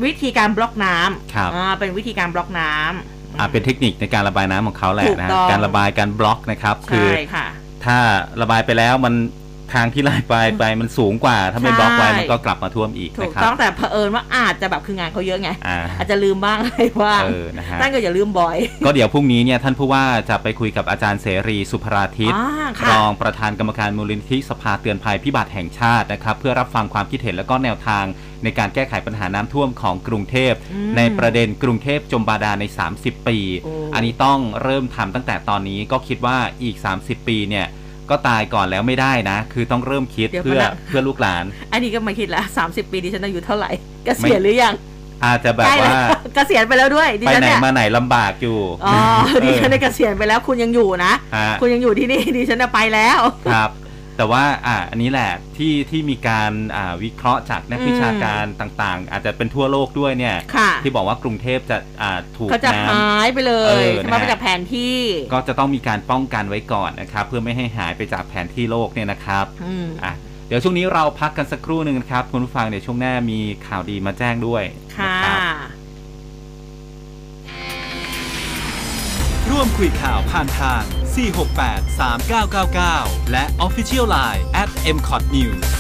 [0.06, 7.48] วิธีการบล็อกน้ำครับอ่าเป็นวิธีการบล็อกน้ำ อ่าเป็นเทคนิคในการระบายน้ำของเขาแหละถูกนะต้ฮะองการระบายการบล็อกนะครับ คืใช่อค่ะ
[7.86, 7.98] ถ้า
[8.42, 9.14] ระบายไปแล้วมัน
[9.74, 28.06] ทางที่ระบายไปมันสูงกว่า ถ้าไม่ใช่บล็อกไว้มันก็กลับมาท่วมอีกถูนะกครับต้องแต่เผอิญว่าอาจจะแบบคืองานเขาเยอะไงอ่าอาจจะลืมบ้างอะไรบ้างเออนะฮะท่านก็อย่าลืมบ่อย ก็เดี๋ยวพรุ่งนี้เนี่ยท่านผู้ว่าจะไปคุยกับอาจารย์เสรีสุภราทิตอ่ารค่ะองประธานกรรมการมูลนิธิสภาเตือนภัยพิบัติแห่งชาตินะครับ เพื่อรับฟังความคิดเห็นและก็แนวทาง
[28.44, 32.66] ในการแก้ไขปัญหาน้ำท่วมของกรุงเทพอืมในประเด็นกรุงเทพจมบาดาลใน
[32.98, 37.68] 30 ปีโอ้อันนี้ต้องเริ่มทำตั้งแต่ตอนนี้ก็คิดว่าอีก 30 ปีเนี่ย
[38.12, 43.72] ก็ตายก่อนแล้วไม่ได้นะ คือต้องเริ่มคิดเดี๋ยวเพื่อก่อนนะเพื่อลูกหลาน อันนี้ก็มาคิดแล้วสามสิบปีดิฉันอายุเท่าไหร่
[44.06, 44.76] เกษียณหรือยัง
[45.26, 46.02] อาจจะแบบใกล้แล้วว่า
[46.36, 48.96] เกษียณไปแล้วด้วยดิไปฉันไหนเนี่ยมาไหนลำบากอยู่อ๋อ
[49.26, 53.70] เอดิฉันอได้เกษียณไปแล้วคุณยังอยู่นะฮะคุณยังอยู่ที่นี่ดิฉันน่ะไปแล้วครับ
[54.20, 70.14] แต่ว่าอ่าอันนี้แหละที่ที่มีการอ่าวิเคราะห์จากนักอืมวิชาการต่างๆ อาจจะเป็นทั่วโลกด้วยเนี่ยค่ะที่บอกว่ากรุงเทพจะอ่าถูกเขาจะน้หายไปเลเอยอใช่ไหมนะฮะไปจากแผนที่ำก็จะต้องมีการป้องกันไว้ก่อนนะครับ เพื่อไม่ให้หายไปจากแผนที่โลกเนี่ยนะครับอืมอะ
[70.48, 74.64] เดี๋ยวช่วงนี้เราพักกันสักครู่หนึ่งนะครับคุณผู้ฟังเดี๋ยวช่วงหน้ามีข่าวดีมาแจ้งด้วย
[74.98, 75.40] ค่ะนะครับ
[79.50, 80.84] ร่วมคุยข่าวผ่านทาง
[81.16, 85.79] 468 3999 และ Official Line at mcotnews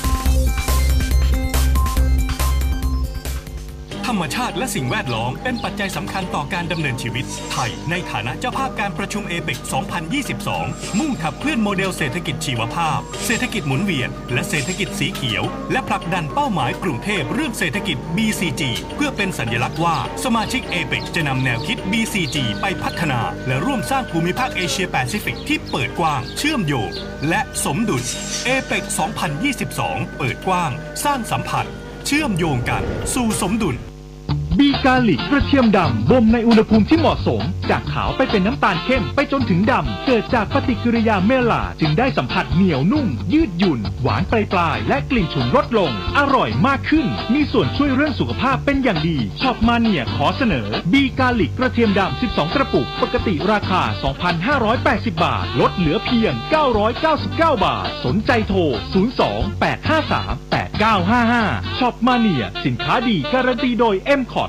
[4.11, 9.59] รรมชาติและสิ่งแวดล้อมเป็นปัจจัยสำคัญต่อการดำเนินชีวิต ไทย ในฐานะเจ้าภาพการประชุมเอเปก
[10.29, 18.61] 2022 มุ่งขับเคลื่อนโมเดลเศรษฐกิจชีวภาพ เศรษฐกิจหมุนเวียน และเศรษฐกิจสีเขียว และผลักดันเป้าหมายกรุงเทพเรื่องเศรษฐกิจ BCG
[18.95, 26.89] เพื่อเป็นสัญลักษณ์ว่าสมาชิกเอเปกจะนำแนวคิด BCG ไปพัฒนา และร่วมสร้างภูมิภาคเอเชียแปซิฟิกที่เปิดกว้าง เชื่อมโยง
[27.29, 28.03] และสมดุล
[28.45, 28.83] เอเปก
[29.51, 30.71] 2022 เปิดกว้าง
[31.03, 33.77] สร้างสัมพันธ์ เชื่อมโยงกัน สู่สมดุล
[34.59, 52.87] B-Garlic กระเทียมดำบ่มในอุณหภูมิที่เหมาะสม จากขาวไปเป็นน้ำตาลเข้มไปจนถึงดำ เกิดจากปฏิกิริยาเมลลาร์ดจึงได้สัมผัสเหนียวนุ่ม ยืดหยุ่น หวานปลายปลายและกลิ่นฉุนลดลง อร่อยมากขึ้น มีส่วนช่วยเรื่องสุขภาพเป็นอย่างดี Shop Mania ขอเสนอ B-Garlic กระเทียมดำ 12 กระปุก
[53.01, 53.81] ปกติราคา
[54.57, 56.33] 2,580 บาท ลดเหลือเพียง
[56.99, 58.59] 999 บาท สนใจโทร
[59.67, 64.48] 02-853-8955 Shop Mania สินค้าดีการันตีโดย m c o t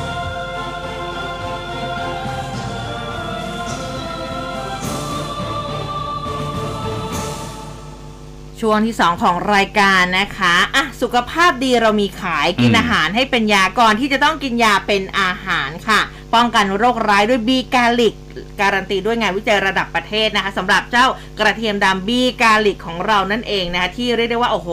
[8.61, 15.99] ช่วงที่ 2 ของรายการนะคะอะสุขภาพดีเรามีขายกินอืมอาหารให้เป็นยาก่อนที่จะต้องกินยาเป็นอาหารค่ะ
[16.33, 18.15] ป้องกันโรคร้ายด้วยบีกาลิก
[18.61, 21.05] การันตีด้วยงานวิจัยระดับประเทศนะคะสำหรับเจ้า
[21.39, 24.69] กระเทียมดำบีกาลิกของเรานั่นเองนะคะที่เรียกได้ว่า โอ้โห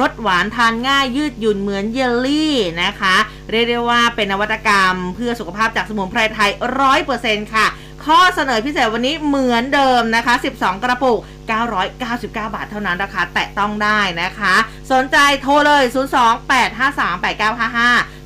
[0.00, 3.16] รสหวานทานง่ายยืดหยุ่นเหมือนเยลลี่นะคะ
[3.50, 7.66] เรียกได้ว่าเป็นนวัตกรรมเพื่อสุขภาพจากสมุนไพรไทยร้อยเปอร์เซ็นต์ค่ะ
[8.06, 11.18] ข้อเสนอพิเศษวันนี้เหมือนเดิมนะคะ 12 กระปุก
[11.80, 14.54] 999 บาทเท่านั้นราคาแตะต้องได้นะคะ
[14.92, 15.94] สนใจโทรเลย 028538955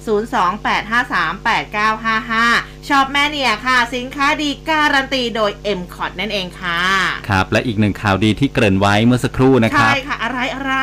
[0.07, 6.81] 028538955 ชอบแม่เนี่ยค่ะ สินค้าดีการันตีโดย m c o t นั่นเองค่ะ
[7.29, 10.75] ครับ และอีกหนึ่งข่าวดีที่เกริ่นไว้เมื่อสักครู่นะคใช่รับค่ะ อะไรอะไร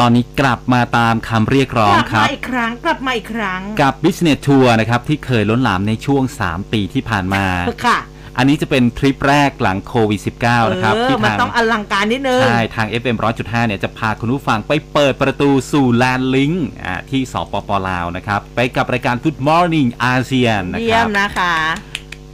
[0.00, 7.44] ตอนนี้กลับมาตามคำเรียกร้องกลับครัมาบอีกครั้ง กลับมาอีกครั้ง กับ Business Tour นะครับ ที่เคยล้นหลามในช่วง 3 ปีที่ผ่านมา
[7.86, 7.98] ค่ะ
[8.40, 21.54] อันนี้จะเป็นทริปแรกหลังโควิด -19 นะครับเออที่มันทางต้องอลังการนิดนึง ใช่ ทาง FM 100.5 เนี่ยจะพาคุณผู้ฟังไปเปิดประตูสู่แลนด์ลิงก์อ่าที่สปปลาวนะครับ ไปกับรายการ Good Morning ASEAN นะคเยี่ยรับมนะคะ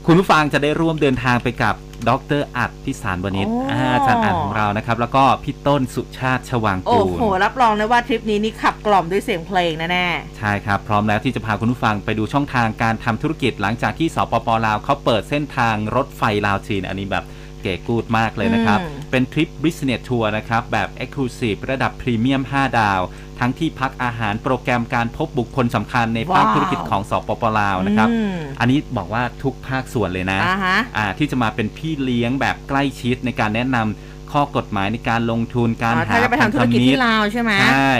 [0.06, 1.74] คุณผู้ฟังจะได้ร่วมเดินทางไปกับ
[2.08, 10.06] ดรอัทธ์ พิศาลวานิชโอ้อาจารย์อัทธ์ของเรานะครับ แล้วก็พี่ต้นสุชาติชวางกูร โอ้โห รับรองนะว่าทริปนี้นี่ขับกล่อมด้วยเสียงเพลงแน่
[10.38, 17.24] ใช่ครับ พร้อมแล้วที่จะพาคุณผู้ฟังไปดูช่องทางการทำธุรกิจหลังจากที่สปปลาวเขาเปิดเส้นทางรถไฟลาวจีนอันนี้แบบ
[17.62, 23.00] เก๋กู๊ดมากเลยนะครับอืมเป็นทริป Business Tour นะครับ แบบ Exclusive ระดับพรีเมียม 5 ดาว
[23.40, 37.92] ทั้งที่พักอาหารโปรแกรมการพบบุคคลสำคัญในภาคธุรกิจว้าวของสปปลาวๆนะครับอืมอันนี้บอกว่าทุกภาคส่วนเลยนะอ่าฮะอ่าที่จะมาเป็นพี่เลี้ยงแบบใกล้ชิดในการแนะนำข้อกฎหมายในการลงทุนการอ๋อหาถ้าจะไปทำธุรกิจที่ลาวใช่ไหมใช่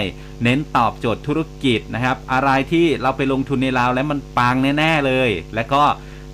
[0.42, 5.82] เน้นตอบโจทย์ธุรกิจนะครับ อะไรที่เราไปลงทุนในลาวแล้วมันปังแน่ ๆ เลย และก็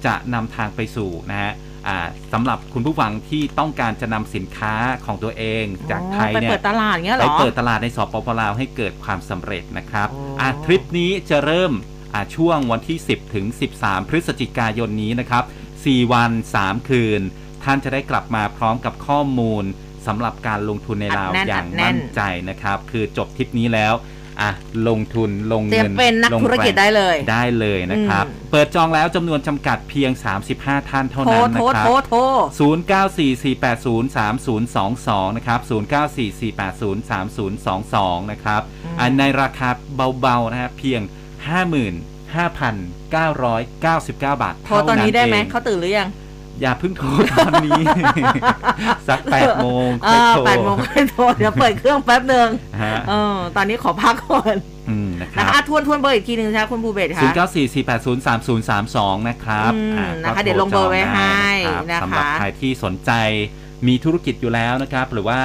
[0.07, 1.72] จะนำทางไปสู่นะฮะอ่า
[2.33, 4.75] สำหรับคุณผู้ฟังที่ต้องการจะนำสินค้า
[5.05, 11.73] ของตัวเองจากไทยไปเนี่ยเปิดตลาดเงี้ยเหรไปอเปิดตลาดในสปปลาวให้เกิดความสำเร็จนะครับอ๋ออะทริปนี้จะเริ่ม
[12.15, 13.47] อะช่วงวันที่ 10 ถึง
[13.79, 15.45] 13 พฤศจิกายนนี้นะครับ
[15.79, 16.31] 4 วัน
[16.61, 17.21] 3 คืน
[17.65, 19.65] ท่านจะได้กลับมาพร้อมกับข้อมูล
[20.07, 23.93] สำหรับการลงทุนในลาวอัดแน่นอย่างอัดแน่นมั่นใจนะครับ คือจบทริปนี้แล้ว
[24.41, 24.51] อะ
[24.89, 30.11] ลงทุนลงเตรียเงิมนเป็นนักลงธุรกิจแงได้เลยได้เลยนะครับอืมเปิดจองแล้วจำนวนจำกัดเพียง
[30.51, 32.19] 35 ท่านเท่าโทรนั้นโทรนะครัโทรบโทร
[35.29, 35.61] 0944803022 นะครับ
[38.21, 39.69] 0944803022 นะครับอืมอันในราคา
[40.21, 41.01] เบาๆนะครับเพียง
[41.53, 46.09] 55,999 บาทโทรตอนนี้ได้ไหมองเขาตื่นหรือยัง
[46.63, 47.07] อย่าเพิ่งโทร
[47.39, 47.83] ตอนนี้
[49.09, 52.49] สัก8โมงเอค่อยอโทรแปดโมงค่อยโทรเดี๋ยวเปิดเครื่องแป๊บหนึ่ง
[52.83, 54.57] ฮะเออตอนนี้ขอพักก่อน
[54.91, 63.11] อืมนะคนะรับคะอะทวนทวนเบอร์อีกทีหนึ่งนะคะคุณภูเบศ0คะ9 4 4 8 0 3 0 3 2นะครับอืมอ่านะคะก็เดี๋ยวลงเบอร์ไว้ให้โทรจองได้นะคะสำหรับใครที่สนใจ
[63.87, 65.41] มีธุรกิจอยู่แล้วนะครับ หรือว่า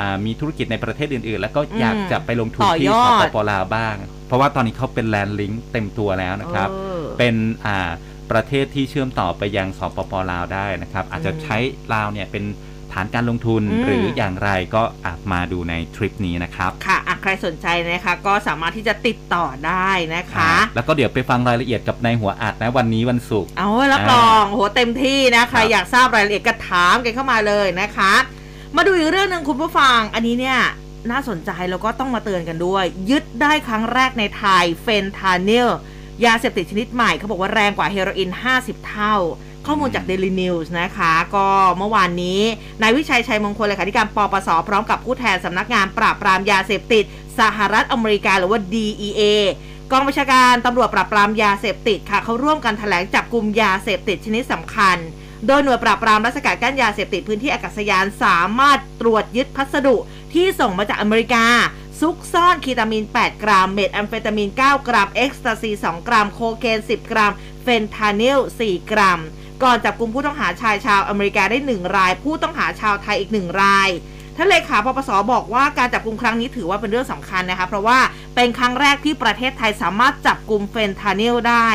[0.00, 3.94] อ่ามีธุรกิจในประเทศอื่น ๆ แล้วก็อยากอืมจะไปลงทุนต่อที่ยอสดปปลาวบ้าง
[4.26, 7.34] เพราะว่าตอนนี้เขาเป็น land link เต็มตัวแล้วนะครับเออเป็น
[7.66, 7.90] อ่า
[8.32, 11.56] ประเทศที่เชื่อมต่อไปยังสปปลาวได้นะครับ อาจจะใช้
[11.94, 12.44] ลาวเนี่ยเป็น
[12.92, 28.12] ฐานการลงทุนอืมหรืออย่างไรก็อาจมาดูในทริปนี้นะครับค่ะอะใครสนใจนะคะก็สามารถที่จะติดต่อได้นะคะ แล้วก็เดี๋ยวไปฟังรายละเอียดกับนายหัวอัทธ์นะวันนี้วันศุกร์เอาไว้รับรองโหเต็มที่นะใครครับอยากทราบรายละเอียดก็ถามกันเข้ามาเลยนะคะ
[28.76, 30.58] มาดูอีกเรื่องหนึ่งคุณผู้ฟังอันนี้เนี่ย
[31.10, 35.68] น่าสนใจแล้วก็ต้องมาเตือนกันด้วย ยึดได้ครั้งแรกในไทยเฟนทานิล
[36.24, 39.16] ยาเสพติดชนิดใหม่เขาบอกว่าแรงกว่าเฮโรอีน 50 เท่า
[39.66, 41.48] ข้อมูลจาก Daily News นะคะ ก็
[41.78, 42.40] เมื่อวานนี้
[42.82, 47.04] นายวิชัยชัยมงคลเลขาธิการปปส พร้อมกับผู้แทนสำนักงานปราบปรามยาเสพติด
[47.38, 49.22] สหรัฐอเมริกาหรือว่า DEA
[49.90, 54.98] กองบัญชาการตำรวจปราบปรามยาเสพติดค่ะเขาร่วมกันแถลงจับกลุ่มยาเสพติดชนิดสำคัญ
[55.46, 59.96] โดยหน่วยปราบปรามและสกัดกั้นยาเสพติดพื้นที่อากาศยานสามารถตรวจยึดพัสดุ
[60.34, 61.44] ที่ส่งมาจากอเมริกา
[62.00, 69.20] ซุกซ่อนคีตามีน 8 กรัม เมทแอมเฟตามีน 9 กรัม เอ็กซ์ตาซี 2 กรัม โคเคน 10 กรัม เฟนทานิล 4 กรัม
[69.62, 73.88] ก่อนจับกลุ่มผู้ต้องหาชายชาวอเมริกาได้ 1 ราย ผู้ต้องหาชาวไทยอีก 1 ราย
[74.36, 77.98] ท่านเลขาปปสบอกว่าการจับกลุ่มครั้งนี้ถือว่าเป็นเรื่องสำคัญนะคะ เพราะว่า
[78.34, 81.68] เป็นครั้งแรกที่ประเทศไทยสามารถจับกลุ่มเฟนทานิลได้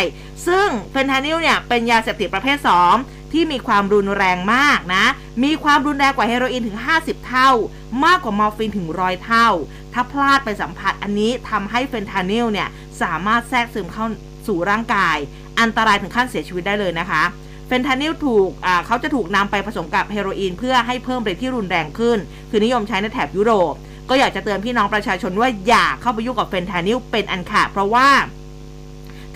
[0.48, 2.58] ซึ่งเฟนทานิลเนี่ยเป็นยาเสพติดประเภท
[2.94, 5.06] 2 ที่มีความรุนแรงมากนะ
[5.44, 7.50] มีความรุนแรงกว่าเฮโรอีนถึง 50 เท่า
[8.06, 9.48] มากกว่ามอร์ฟีนถึงร้อยเท่า
[9.94, 12.70] ถ้าพลาดไปสัมผัสอันนี้ทำให้เฟนทานิลเนี่ย
[13.02, 14.06] สามารถแทรกซึมเข้า
[14.48, 15.18] สู่ร่างกาย
[15.60, 17.24] อันตรายถึงขั้นเสียชีวิตได้เลยนะคะ
[17.68, 18.50] เฟนทานิลถูก
[18.86, 22.18] เขาจะถูกนำไปผสมกับเฮโรอีนเพื่อให้เพิ่มฤทธิ์ที่รุนแรงขึ้น
[22.50, 23.74] คือนิยมใช้ในแถบยุโรป
[24.10, 28.08] ก็อยากจะเตือนพี่น้องประชาชนว่าอย่าเข้าไปยุ่งกับเฟนทานิลเป็นอันขาดเพราะว่า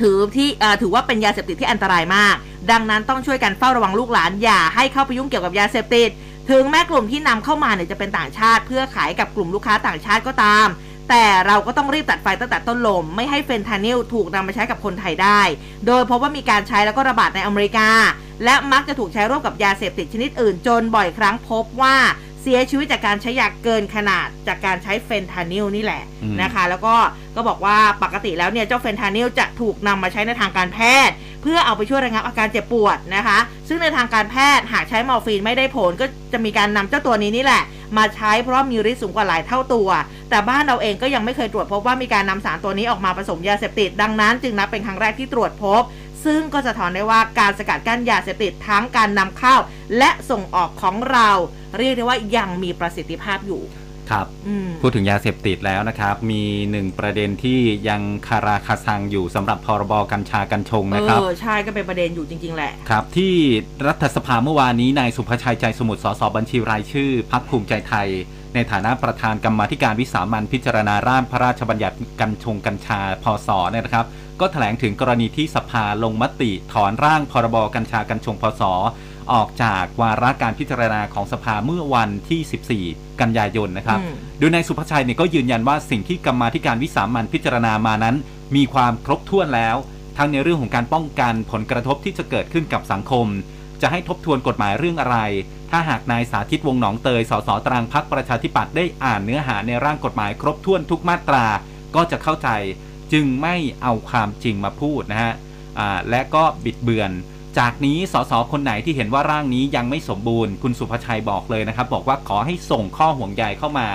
[0.01, 0.49] ถือที่
[0.81, 2.35] ถือว่าเป็นยาเสพติดที่อันตรายมาก
[2.71, 6.09] ดังนั้นต้องช่วยกันเฝ้าระวังลูกหลานอย่าให้เข้าไปยุ่งเกี่ยวกับยาเสพติด
[6.51, 10.67] ถึงแม้กลุ่มที่นำเข้ามาเนี่ยจะเป็นต่างชาติ เพื่อขายกับกลุ่มลูกค้าต่างชาติก็ตาม
[11.09, 15.41] แต่เราก็ต้องรีบตัดไฟตั้งแต่ต้นลม ไม่ให้เฟนทานิลถูกนำมาใช้กับคนไทยได้
[15.87, 17.89] โดยพบว่ามีการใช้แล้วก็ระบาดในอเมริกา
[18.43, 21.95] และมักจะถูกใช้ร่วมกับยาเสพติดชนิดอื่นจนบ่อยครั้งพบว่า
[22.41, 26.95] เสียชีวิตจากการใช้ยาเกินขนาดจากการใช้เฟนทานิลนี่แหละอืมนะคะ แล้วก็
[27.35, 33.37] ก็บอกว่าปกติแล้วเนี่ยเจ้าเฟนทานิลจะถูกนำมาใช้ในทางการแพทย์ เพื่อเอาไปช่วยระงับอาการเจ็บปวดนะคะ
[33.67, 37.63] ซึ่งในทางการแพทย์หากใช้มอร์ฟีนไม่ได้ผลก็จะมีการนำเจ้าตัวนี้นี่แหละ
[37.97, 39.89] มาใช้เพราะว่ามีฤทธิ์สูงกว่าหลายเท่าตัว
[40.29, 45.81] แต่บ้านเราเองก็ยังไม่เคยตรวจพบว่ามีการนำสารตัวนี้ออกมาผสมยาเสพติด ดังนั้น จึงนับเป็นครั้งแรกที่ตรวจพบ
[46.25, 49.55] ซึ่งก็จะถอนได้ว่าการสกัดกั้นยาเสพติดทั้งการนำเข้า
[49.97, 51.29] และส่งออกของเรา
[51.77, 53.61] เรียกได้ว่ายังมีประสิทธิภาพอยู่
[54.11, 57.59] ครับอืมพูดถึงยาเสพติดแล้วนะครับ มีหนึ่งประเด็นที่
[57.89, 63.33] ยังคาราคาซังอยู่สำหรับพรบกัญชากัญชงเอนะครับอใช่ก็เป็นประเด็นอยู่จริง ๆ แหละครับที่
[63.87, 68.09] รัฐสภาเมื่อวานนี้นายสุภชัยใจสมุทรสสบัญชีรายชื่อพักภูมิใจไทย
[68.55, 74.05] ในฐานะประธานกรรมาธิการวิสามันพิจารณาร่างพระราชบัญญัติกัญชงกัญชาพศเนี่ยนะครับ
[74.39, 78.61] ก็แถลงถึงกรณีที่สภาลงมติถอนร่างพรบกัญชากัญชงพศ
[79.31, 88.15] ออกจากวาระการพิจารณาของสภาเมื่อวันที่ 14 กันยายนนะครับอืมโดยนายสุภชัยเนี่ยก็ยืนยันว่าสิ่งที่กรรมาธิการวิสามันพิจารณามานั้น
[88.55, 89.75] มีความครบถ้วนแล้ว
[90.17, 93.27] ทั้งในเรื่องของการป้องกันผลกระทบที่จะเกิดขึ้นกับสังคม
[93.81, 95.17] จะให้ทบทวนกฎหมายเรื่องอะไร
[95.71, 101.45] ถ้าหากนายสาธิตวงศ์หนองเตย สสตรังพักประชาธิปัตย์ได้อ่านเนื้อหาในร่างกฎหมายครบถ้วนทุกมาตรา
[101.95, 102.49] ก็จะเข้าใจ
[103.13, 105.33] จึงไม่เอาความจริงมาพูดนะฮะ
[105.79, 107.11] อ่าและก็บิดเบือน
[107.57, 113.87] จากนี้สสคนไหนที่เห็นว่าร่างนี้ยังไม่สมบูรณ์ คุณสุภชัยบอกเลยนะครับ บอกว่าขอให้ส่งข้อห่วงใยเข้ามา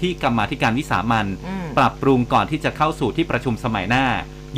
[0.00, 4.04] ที่กรรมาธิการวิสามันอืมปรับปรุงก่อนที่จะเข้าสู่ที่ประชุมสมัยหน้า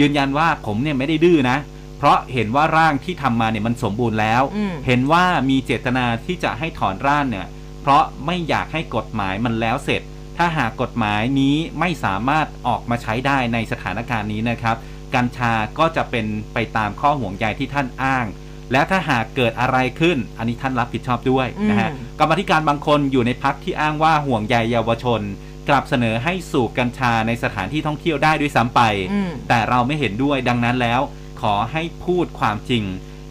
[0.01, 1.59] ยืนยันว่าผมเนี่ยไม่ได้ดื้อนะ
[1.99, 7.47] เพราะเห็นว่าร่างที่ทำมาเนี่ยมันสมบูรณ์แล้วอืมเห็นว่ามีเจตนาที่จะให้ถอนร่างเนี่ย
[7.83, 10.03] เพราะไม่อยากให้กฎหมายมันแล้วเสร็จ
[10.37, 14.77] ถ้าหากกฎหมายนี้ไม่สามารถออกมาใช้ได้ในสถานการณ์นี้นะครับ
[15.15, 18.27] กัญชาก็จะเป็นไปตามข้อห่วงใยที่ท่านอ้าง
[18.73, 25.21] และถ้าหากเกิดอะไรขึ้น อันนี้ท่านรับผิดชอบด้วยนะฮะอืมกรรมาธิการบางคนอยู่ในพักที่อ้างว่าห่วงใยเยาวชน
[25.69, 28.81] กลับเสนอให้สูบกัญชาในสถานที่ท่องเที่ยวได้ด้วยซ้ำไป
[29.13, 31.01] อืมแต่เราไม่เห็นด้วยดังนั้นแล้ว
[31.41, 32.85] ขอให้พูดความจริง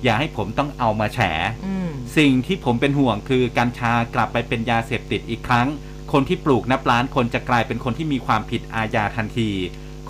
[0.03, 1.19] อย่าให้ผมต้องเอามาแฉ
[1.65, 5.67] อืมสิ่งที่ผมเป็นห่วงคือกัญชากลับไปเป็นยาเสพติดอีกครั้ง
[6.11, 9.51] คนที่ปลูกนับล้านคนจะกลายเป็นคนที่มีความผิดอาญาทันที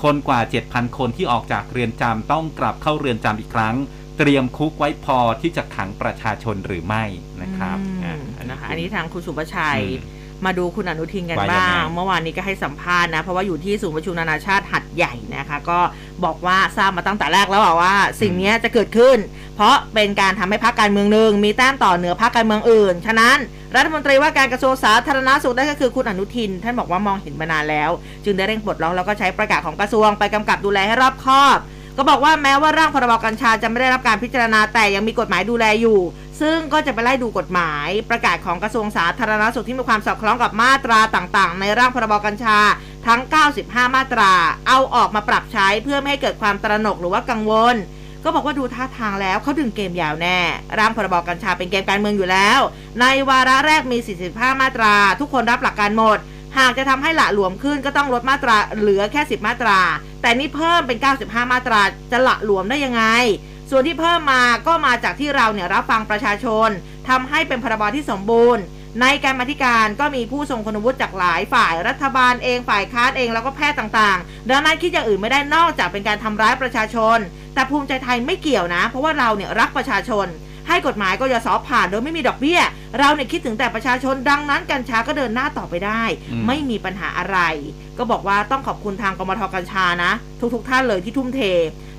[0.04, 3.76] คนกว่า 7,000 คนที่ออกจากเรือนจำต้องกลับเข้าเรือนจำอีกครั้ง
[4.18, 7.04] เตรียมคุกไว้พอที่จะขังประชาชนหรือไม่
[7.42, 15.80] นะครับอืมอะนะคะอันนี้ทางคุณสุประชัยอืมมาดูคุณอนุทินกันว่ายังบ้าไงงเมื่อวานนี้ก็ให้สัมภาษณ์นะ เพราะว่าอยู่ที่ศูนย์ประชุมนานาชาติหัดใหญ่นะคะ ก็
[16.26, 19.18] บอกว่าทราบมาตั้งแต่แรกแล้วอะว่าสิ่งเนี้ยจะเกิดขึ้น
[19.56, 23.38] เพราะเป็นการทำให้พรรคการเมืองหนึ่งมีแต้มต่อเหนือพรรคการเมืองอื่น ฉะนั้น
[23.76, 27.90] รัฐมนตรีว่าการกระทรวงสาธารณสุขได้ก็คือคุณอนุทิน ท่านบอกว่ามองเห็นมานานแล้ว
[28.26, 31.58] จึงได้เร่งปลดล็อกแล้วก็ใช้ประกาศของกระทรวงไปกำกับดูแลให้รอบคอบ
[31.98, 36.00] ก็บอกว่าแม้ว่าร่างพรบกัญชาจะไม่ได้รับการพิจารณาแต่ยังมีกฎหมายดูแลอยู่
[36.42, 42.58] ซึ่งก็จะไปไล่ดูกฎหมายประกาศของกระทรวงสาธารณสุขที่มีความสอดคล้องกับมาตราต่างๆ ในร่างพรบกัญชา
[43.08, 43.22] ทั้ง
[43.58, 44.32] 95 มาตรา
[44.68, 47.76] เอาออกมาปรับใช้เพื่อไม่ให้เกิดความตระหนกหรือว่ากังวล
[48.24, 50.40] ก็บอกว่าดูท่าทางแล้วเขาดึงเกมยาวแน่
[50.80, 52.60] ร่างพรบกัญชาเป็นเกมการเมืองอยู่แล้ว
[53.02, 53.98] ในวาระแรกมี
[54.30, 56.20] 45 มาตรา ทุกคนรับหลักการหมด
[56.58, 59.80] หากจะทำให้หละหลวมขึ้นก็ต้องลดมาตราเหลือแค่ 10 มาตรา
[60.22, 61.82] แต่นี่เพิ่มเป็น 95 มาตรา
[62.12, 63.04] จะหละหลวมได้ยังไง
[63.70, 66.70] ส่วนที่เพิ่มมาก็มาจากที่เราเนี่ยรับฟังประชาชน
[67.10, 68.64] ทำให้เป็นพรบที่สมบูรณ์
[69.02, 77.18] ในการมาธิการก็มีผู้ทรงคุณวุฒิจากหลายฝ่ายรัฐบาลเองฝ่ายค้านเองแล้วก็แพทย์ต่างๆ ดังนั้นคิดอย่างอื่นไม่ได้นอกจากเป็นการทำร้ายประชาชน
[77.54, 80.28] แต่ภูมิใจไทยไม่เกี่ยวนะ เพราะว่าเราเนี่ยรักประชาชน
[80.68, 82.62] ให้กฎหมายก็ยสผ่านโดยไม่มีดอกเบี้ย
[83.00, 87.38] เราเนี่ยคิดถึงแต่ประชาชนดังนั้นกัญชาก็เดินหน้าต่อไปได้อืมไม่มีปัญหาอะไร
[87.98, 90.12] ก็บอกว่าต้องขอบคุณทางกมทกัญชานะ
[90.54, 91.42] ทุกๆทท่านเลยที่ทุ่มเท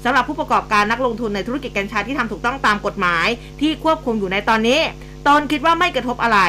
[0.05, 3.27] สำหรับผู้ประกอบการนักลงทุนในธุรกิจกัญชาที่ทำถูกต้องตามกฎหมาย
[3.61, 4.81] ที่ควบคุมอยู่ในตอนนี้
[5.27, 6.41] ตนคิดว่าไม่กระทบอะไร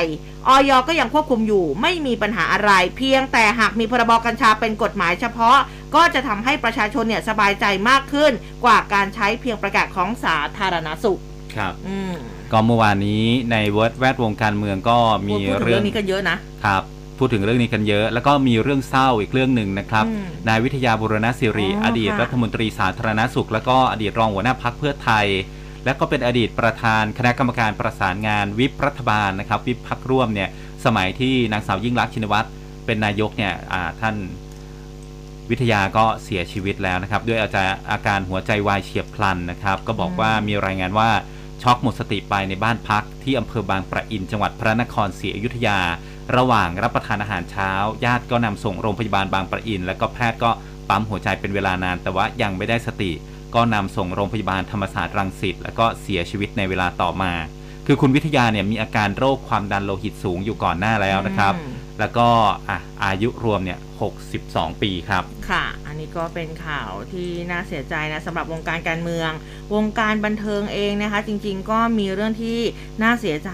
[0.48, 5.58] ออยก็ยังควบคุมอยู่ ไม่มีปัญหาอะไร เพียงแต่หากมีพรบกัญชาเป็นกฎหมายเฉพาะ
[5.96, 8.32] ก็จะทำให้ประชาชนเนี่ยสบายใจมากขึ้น
[8.66, 11.22] กว่าการใช้เพียงประกาศของสาธารณสุข
[11.58, 12.14] ครับอืม
[12.52, 14.98] ก็เมื่อวานนี้ในเวิร์ดแวดวงการเมืองก็
[15.28, 16.84] มีพูดถึงเรื่เรื่อองงนี้กันเยอะนะครับ
[17.20, 25.26] พูดถึงเรื่องนี้กันเยอะ แล้วก็มีเรื่องเศร้าอีกเรื่องหนึ่งนะครับอืมนายวิทยาบุรณศิริอ๋ออดีตค่ะรัฐมนตรีสาธารณสุข แล้วก็อดีตรองหัวหน้าพักเพื่อไทย
[25.86, 30.50] และก็เป็นอดีตประธานคณะกรรมการประสานงานวิปรัฐบาลนะครับ วิปพักร่วมเนี่ย
[30.86, 32.48] สมัยที่นางสาวยิ่งรักษณ์ชินวัตร
[32.86, 34.16] เป็นนายกเนี่ยอ่าท่าน
[35.50, 41.10] วิทยาก็เสียชีวิตแล้วนะครับ ด้วยอาจารอาการหัวใจวายเฉียบพลันนะครับ ก็บอกว่ามีรายงานว่า
[41.64, 45.80] ช็อกหมดสติไปในบ้านพักที่อำเภอบางประอินจังหวัดพระนครศรีอยุธยา
[46.38, 47.72] ระหว่างรับประทานอาหารเช้า
[48.06, 50.52] ญาติก็นำส่งโรงพยาบาลบางประอิน แล้วก็แพทย์ก็
[50.90, 53.12] ปั๊มหัวใจเป็นเวลานาน แต่ว่ายังไม่ได้สติ
[53.56, 57.34] ก็นำส่งโรงพยาบาลธรรมศาสตร์รังสิตแล้วก็เสียชีวิตในเวลาต่อมา
[57.86, 61.54] คือคุณวิทยาเนี่ยมีอาการโรคความดันโลหิตสูงอยู่ก่อนหน้าแล้วนะครับ
[62.00, 62.28] แล้วก็
[62.70, 63.80] อะอายุรวมเนี่ย
[64.26, 69.32] 62 ปีครับ ค่ะ อันนี้ก็เป็นข่าวที่น่าเสียใจนะสำหรับวงการการเมือง
[69.76, 72.60] วงการบันเทิงเองนะคะ จริงๆ ก็มีเรื่องที่
[73.02, 73.50] น่าเสียใจ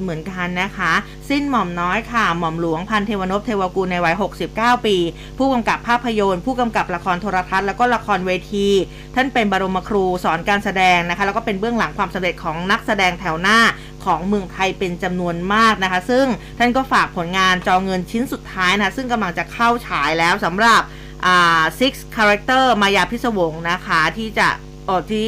[0.00, 0.92] เหมือนกันนะคะ
[1.30, 4.14] สิ้นหม่อมน้อยค่ะ หม่อมหลวงพันเทวนพเทวกุลในวัย
[4.48, 4.96] 69 ปี
[5.38, 8.68] ผู้กำกับภาพยนตร์ ผู้กำกับละครโทรทัศน์แล้วก็ละครเวที
[9.14, 13.58] ท่านเป็นบรมครูสอนการแสดงนะคะ แล้วก็เป็นเบื้องหลังความสำเร็จของนักแสดงแถวหน้า
[14.04, 16.26] ของเมืองไทยเป็นจำนวนมากนะคะ ซึ่ง
[16.58, 20.82] ท่านก็ฝากผลงานจอเงินชิ้นสุดท้ายนะซึ่งกำลังจะเข้าฉายแล้วสำหรับ
[21.26, 24.48] อ่า six character มายาพิศวงนะคะ ที่จะ
[24.86, 25.26] เออที่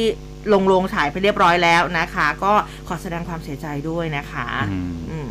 [0.53, 2.53] ลงโรงฉายไปเรียบร้อยแล้วนะคะ ก็
[2.87, 5.29] ขอแสดงความเสียใจด้วยนะคะอืมอืม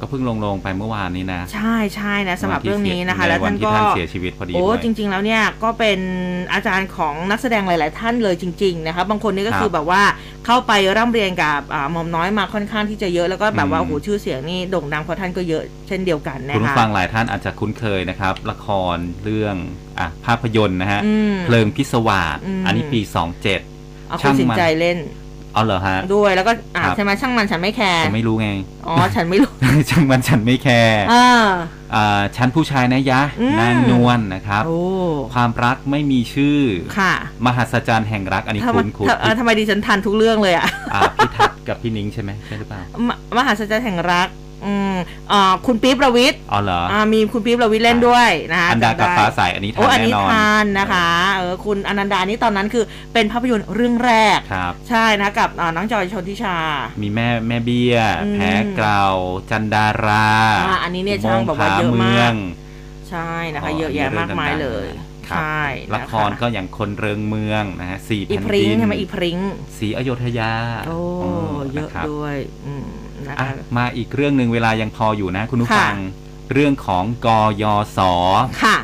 [0.00, 6.00] ก็เพิ่งลงลงไปเมื่อวานนี้นะ ใช่ใช่นะสำหรับเรื่องนี้นะคะใแล้ววัท่านที่ก็ท่านเสียชีวิตพอดีโอ้ด้วยจริง ๆ แล้วเนี่ยก็เป็น
[6.52, 10.02] อาจารย์ของนักแสดงหลาย ๆ ท่านเลยจริง ๆ นะคะบางคนนี่ก็ครับคือแบบว่า
[10.46, 19.56] เข้าไปร่ำเรียนกับอ่าหม่อมน้อยมาค่อนข้างที่จะเยอะแล้วก็แบบว่าอืมโอ้โหชื่อเสียงนี่โด่งดังเพราะท่านก็เยอะเช่นเดียวกันนะคุณคะผู้ฟังหลายท่านอาจจะคุ้นเคยนะครับ ละครเรื่อง
[19.98, 24.98] อะภาพยนตร์นะฮะอืมเพลิงพิศวาสอืมอันนี้ปี 27เอาคุณสินใจเล่น
[25.54, 28.48] เอาเหรอฮะ ด้วยแล้วก็อ่าครับ ใช่ไหมช่างมันฉันไม่แคร์ผมไม่รู้ไง
[28.86, 29.52] อ๋อ ฉันไม่รู้
[29.90, 31.26] ช่างมันฉันไม่แคร์อ่า
[31.94, 34.78] อ่าชั้นผู้ชายนะยะ อืม นางนวลนะครับ โอ้
[35.34, 36.58] ความรักไม่มีชื่อ
[36.98, 37.12] ค่ะ
[37.46, 44.28] มหัศจรรย์แห่งรักอันนี้ทำไมคุณคุณทำเอ่อทำไมดิฉันทันทุกเรื่องเลยอะอ่าพี่ทัศน์กับพี่นิ้งใช่ไหมใช่หรือเปล่ามมหาสัจจรรย์แห่งรัก
[44.64, 44.94] อืม
[45.32, 56.56] อ่าคุณปี๊บประวิทย์อ๋อเหรออ่ามีคุณปี๊บประวิทย์เล่นด้วยนะคะอันดากับจำไฟ้าใสอันนี้ทาโอ้นอันแน่นี้นอนทานนะคะเออคุณอนันดานี่ตอนนั้นคือเป็นภาพยนตร์เรื่องแรกครับใช่นะกับอ่าน้องจอยชนทิชา
[57.02, 59.02] มีแม่แม่เบี้ยอืมแพ้เกลา
[59.50, 60.28] จันดารา
[60.66, 62.32] อ่าอันนี้เนี่ยช่างบอกว่าโมเยอะมากผมือง
[63.10, 64.86] ใช่นะคะอ๋อเยอะแยะมากมายเลย
[65.30, 69.38] ครับใช่นละครก็อย่างคนเริงเมืองนะฮะสี่อีแผ่นพริ้งดินใช่ไหมอีพริ้ง
[69.78, 70.52] สีอโยธยา
[70.86, 70.98] โอ้
[71.72, 72.36] เยอะนะครับด้วย
[72.66, 72.84] อืม
[73.28, 75.96] นะอะคะ มาอีกเรื่องหนึ่งเวลายังพออยู่นะ คุณผู้ค่ะฟัง
[76.52, 77.28] เรื่องของก
[77.62, 77.64] ย
[77.96, 77.98] ศ
[78.62, 78.76] ค่ะ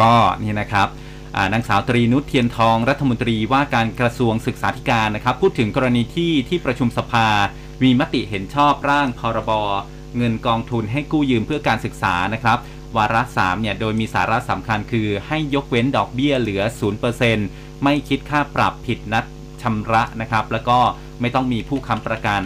[0.00, 0.88] ก็นี่นะครับ
[1.36, 7.28] อ่านางสาวตรีนุชเทียนทองรัฐมนตรีว่าการกระทรวงศึกษาธิการนะครับ พูดถึงกรณีที่ที่ประชุมสภา
[7.82, 9.50] มีมติเห็นชอบร่างพรบ
[10.16, 12.58] เงินกองทุนให้กู้ยืมเพื่อการศึกษานะครับ
[12.96, 16.62] วาระ3เนี่ยโดยมีสาระสำคัญคือให้ยกเว้นดอกเบี้ยเหลือ
[17.22, 19.24] 0%ไม่คิดค่าปรับผิดนัด
[19.62, 20.78] ชำระนะครับ แล้วก็
[21.20, 22.42] ไม่ต้องมีผู้ค้ำประกัน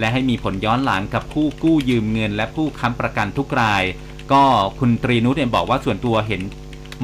[0.00, 3.84] และให้มีผลย้อนหลังกับผู้กู้ยืมเงิน และผู้ค้ำประกันทุกราย
[4.32, 4.44] ก็
[4.78, 6.42] คุณตรีนุชเนี่ยบอกว่าส่วนตัวเห็น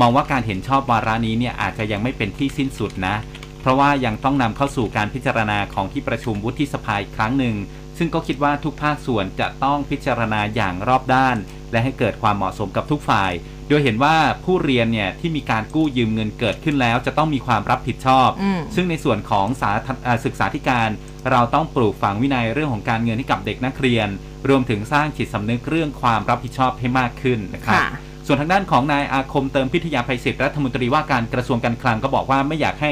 [0.00, 3.14] มองว่าการเห็นชอบวาระนี้เนี่ยอาจจะยังไม่เป็นที่สิ้นสุดนะ
[3.60, 7.56] เพราะว่ายังต้องนำเข้าสู่การพิจารณาของที่ประชุมวุฒิสภาอีกครั้งหนึ่ง
[7.98, 11.36] ซึ่งก็คิดว่าทุกภาคส่วนจะต้องพิจารณาอย่างรอบด้าน
[11.72, 13.32] และให้เกิดความเหมาะสมกับทุกฝ่าย
[13.68, 20.88] โดยเห็นว่าผู้เรียนเนี่ยที่มีการกู้ยืมเงินเกิดขึ้นแล้วจะต้องมีความรับผิดชอบอืมซึ่งในส่วนของสาธารอ่าศึกษาธิการ
[21.30, 24.08] เราต้องปลูกฝังวินัยเรื่องของการเงินให้กับเด็กนักเรียน
[24.48, 27.88] รวมถึงสร้างจิตสำนึกเรื่องความรับผิดชอบให้มากขึ้นนะครับค่ะ
[28.26, 32.90] ส่วนทางด้านของนายอาคมเติมพิทยาภัยศิษย์รัฐมนตรีว่าการกระทรวงการคลังก็บอกว่าไม่อยากให้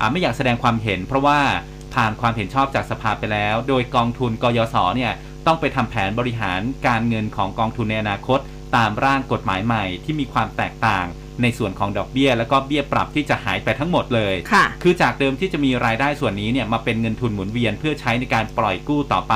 [0.00, 1.38] อ่าไม่อยากแสดงความเห็น เพราะว่า
[1.94, 5.12] ผ่านความเห็นชอบจากสภาไปแล้ว โดยกองทุนกยศเนี่ย
[5.46, 8.38] ต้องไปทำแผนบริหารการเงินของกองทุนในอนาคต
[8.76, 11.06] ตามร่างกฎหมายใหม่ที่มีความแตกต่าง
[11.42, 19.34] ในส่วนของดอกเบี้ย และก็เบี้ยปรับที่จะหายไปทั้งหมดเลยค่ะคือจากเดิมที่จะมีรายได้ส่วนนี้เนี่ยมาเป็นเงินทุนหมุนเวียนเพื่อใช้ในการปล่อยกู้ต่อไป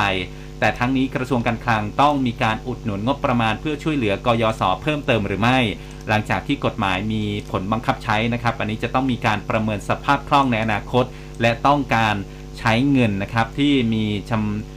[0.59, 5.57] แต่ทั้งนี้กระทรวงการคลังต้องมีการอุดหนุนงบประมาณเพื่อช่วยเหลือกยศเพิ่มเติมหรือไม่
[6.09, 11.05] หลังจากที่กฎหมายมีผลบังคับใช้นะครับ อันนี้จะต้องมีการประเมินสภาพคล่องในอนาคต
[11.41, 12.15] และต้องการ
[12.59, 14.70] ใช้เงินนะครับที่มีชำอ่า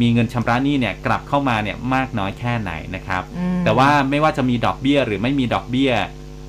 [0.00, 5.92] มีเงินชำระหนี้เนี่ยกลับเข้ามาเนี่ยมากน้อยแค่ไหนนะครับอืมแต่ว่าไม่ว่าจะมีดอกเบี้ยหรือไม่มีดอกเบี้ย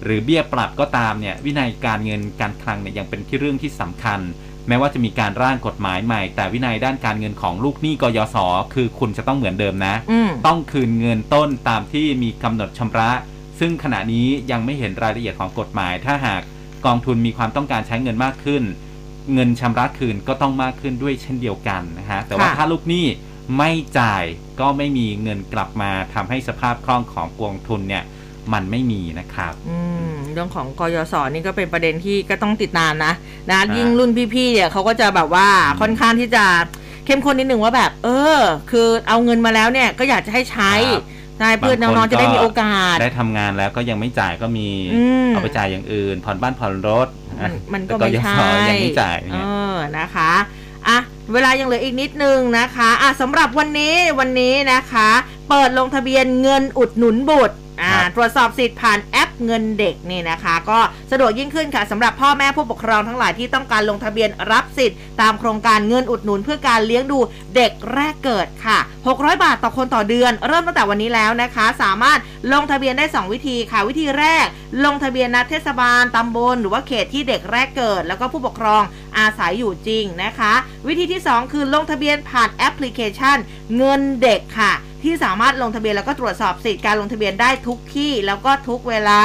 [0.03, 4.19] หรือเบี้ยปรับก็ตามเนี่ยวินัยการเงินการคลังเนี่ยยังเป็นที่เรื่องที่สำคัญ
[4.67, 8.38] แม้ว่าจะมีการร่างกฎหมายใหม่ แต่วินัยด้านการเงินของลูกหนี้กยศ
[8.74, 13.11] คือคุณจะต้องเหมือนเดิมนะอืมต้องคืนเงินต้นตามที่มีกำหนดชำระ
[13.59, 16.41] ซึ่งขณะนี้ยังไม่เห็นรายละเอียดของกฎหมาย ถ้าหาก
[16.86, 18.63] กองทุนมีความต้องการใช้เงินมากขึ้น
[19.34, 23.06] เงินชำระคืนก็ต้องมากขึ้นด้วยเช่นเดียวกันนะฮะแต่ว่าค่ะถ้าลูกหนี้
[23.58, 24.24] ไม่จ่าย
[24.60, 28.04] ก็ไม่มีเงินกลับมาทำให้สภาพคล่องของกองทุนเนี่ย
[28.54, 29.80] มันไม่มีนะครับอื
[30.10, 33.14] มเรื่องของกยศนี่ก็เป็นประเด็นที่ก็ต้องติดตามนะ
[33.50, 36.46] นะอ่ายิ่ยิ่งรุ่นพี่ๆเนี่ยเขาก็จะแบบว่าอืมค่อนข้างที่จะ
[37.06, 38.40] เข้มข้นนิดหนึ่งว่าแบบ เออ
[38.72, 41.04] คือเอาเงินมาแล้วเนี่ยก็อยากจะให้ใช้ครับ
[41.40, 47.08] ใช่เพื่อนบางคนน้องๆจะได้ก็มีโอกาส ได้ทำงานแล้วก็ยังไม่จ่ายก็มีอืมเอาไปจ่ายอย่างอื่น ผ่อนบ้านผ่อนรถ
[47.44, 50.32] มันมันก็แต่ไม่ยศใช่ยังไม่จ่ายเอเนี่ยอนะคะ
[50.88, 50.98] อะ
[51.34, 55.10] เวลายังเหลืออีกนิดนึงนะคะอะสำหรับวันนี้วันนี้นะคะ
[55.50, 60.80] เปิดลงทะเบียนเงินอุดหนุนบุตรอ่าครับตรวจสอบสิทธิ์ผ่านแอปเงินเด็กนี่นะคะ ก็
[61.11, 67.19] สะดวกยิ่งขึ้นค่ะสำหรับพ่อแม่ผู้ปกครองทั้งหลายที่ต้องการลงทะเบียนรับสิทธิ์ตามโครงการเงินอุดหนุนเพื่อการเลี้ยงดู
[67.55, 72.19] เด็กแรกเกิดค่ะ 600 บาทต่อคนต่อเดือน เริ่มตั้งแต่วันนี้แล้วนะคะ สามารถ
[72.53, 74.45] ลงทะเบียนได้ 2 วิธีค่ะ วิธีแรก
[74.86, 78.84] ลงทะเบียนณเทศบาลตำบล หรือว่าเขตที่เด็กแรกเกิด แล้วก็ผู้ปกครอง
[79.17, 80.53] อาศัยอยู่จริงนะคะ
[80.88, 83.38] วิธีที่ 2 คือลงทะเบียนผ่านแอปพลิเคชัน
[83.78, 84.74] เงินเด็กค่ะ
[85.04, 89.22] ที่สามารถลงทะเบียนแล้วก็ตรวจสอบสิทธิการลงทะเบียนได้ทุกที่แล้วก็ทุกเวลา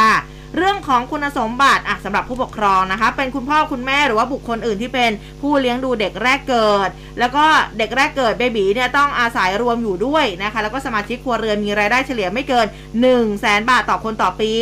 [0.57, 5.11] เรื่องของคุณสมบัติอะสำหรับผู้ปกครองนะคะ เป็นคุณพ่อคุณแม่หรือว่าบุคคลอื่นที่เป็น
[5.43, 7.45] ผู้เลี้ยงดูเด็กแรกเกิด แล้วก็
[7.79, 14.53] เด็กแรกเกิดเบบีเนี่ยต้องอาศัยรวมอยู่ด้วยนะคะ แล้วก็สมาชิกครัวเรือนมีรายได้เฉลี่ยไม่เกิน 1 0 0 0 0แสนบาทต่อคนต่อปี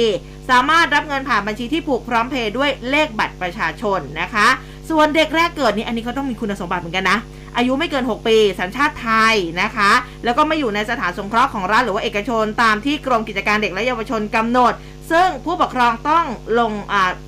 [0.50, 4.48] สามารถรับเงินผ่านบัญชีที่ผูกพร้อมเพย์ด้วยเลขบัตรประชาชนนะคะ
[4.90, 7.18] ส่วนเด็กแรกเกิดนี่อันนี้เขาต้องมีคุณสมบัติเหมือนกันนะ
[7.56, 9.92] อายุไม่เกิน 6 ปี สัญชาติไทยนะคะ
[10.24, 14.72] แล้วก็ไม่อยู่ในสถานสงเคราะห์ของรัฐหรือว่าเอกชน ตามที่กรมกิจการเด็กและเยาวชนกำหนด
[15.12, 16.24] ซึ่งผู้ปกครองต้อง
[16.58, 16.72] ลง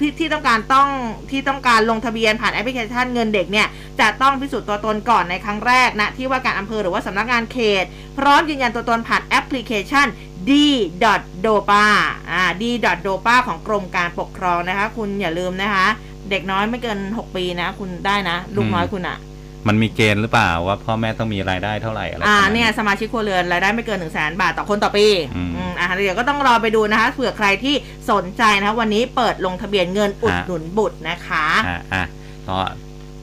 [0.00, 0.88] ที่ที่ต้องการต้อง
[1.30, 3.66] ที่ต้องการลงทะเบียนผ่านแอปพลิเคชันเงินเด็กเนี่ย
[4.00, 7.84] จะต้องพิสูจน์ตัวตนก่อนในครั้งแรกนะที่ว่าการอำเภอหรือว่าสำนักงานเขต
[8.18, 10.06] พร้อมยืนยันตัวตนผ่านแอปพลิเคชัน
[10.48, 11.86] d.dopa
[12.30, 15.86] อ่า d.dopa ของกรมการปกครองนะคะ คุณอย่าลืมนะคะ
[16.30, 19.18] เด็กน้อยไม่เกิน 6 ปีนะ คุณได้นะ ลูกน้อยคุณอะ
[19.68, 25.06] มันมีเกณฑ์หรือเปล่าว่าพ่อแม่ต้องมีรายได้เท่าไหร่อะไรอ่าประมาณเนี่ยสมาชิกครัวเรือนรายได้ไม่เกิน1นึ่งแสนบาทต่อคนต่อปี
[25.36, 27.74] อืมอืมอ่าเดี๋ยวก็ต้องรอไปดูนะคะเผื่อใครที่
[28.10, 32.04] สนใจนะคะวันนี้เปิดลงทะเบียนเงินอุดหนุนบุตรนะคะอะอะ
[32.48, 32.58] ก็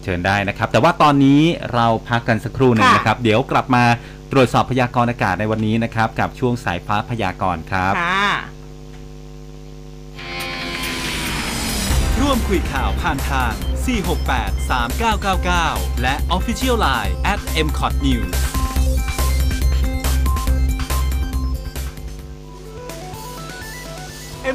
[0.03, 1.41] เชิญได้นะครับ แต่ว่าตอนนี้
[1.73, 3.83] เราพักกันสักครู่หนึ่งค่ะนะครับ เดี๋ยวกลับมา
[4.31, 8.27] ตรวจสอบพยากรณ์อากาศในวันนี้นะครับ กับช่วงสายฟ้าพยากรณ์ครับค่ะ
[12.21, 14.53] ร่วมคุยข่าวผ่านทาง 468
[15.29, 18.35] 3999 และ Official Line at m c o t News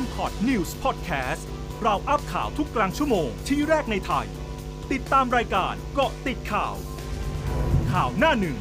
[0.02, 1.42] m p o t News Podcast
[1.82, 4.26] เราอัพข่าวทุกกลางชั่วโมงที่แรกในไทย
[4.92, 6.74] ติดตามรายการเกาะติดข่าว
[7.92, 8.58] ข่าวหน้าหนึ่ง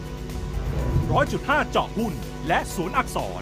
[1.11, 2.13] ร้อยจุดห้าเจาะหุ้น
[2.47, 3.41] และศูนย์อักษร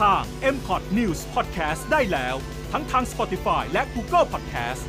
[0.00, 0.22] ทาง
[0.54, 2.36] m p o t News Podcast ได้แล้ว
[2.72, 4.82] ทั้งทาง Spotify และ Google Podcast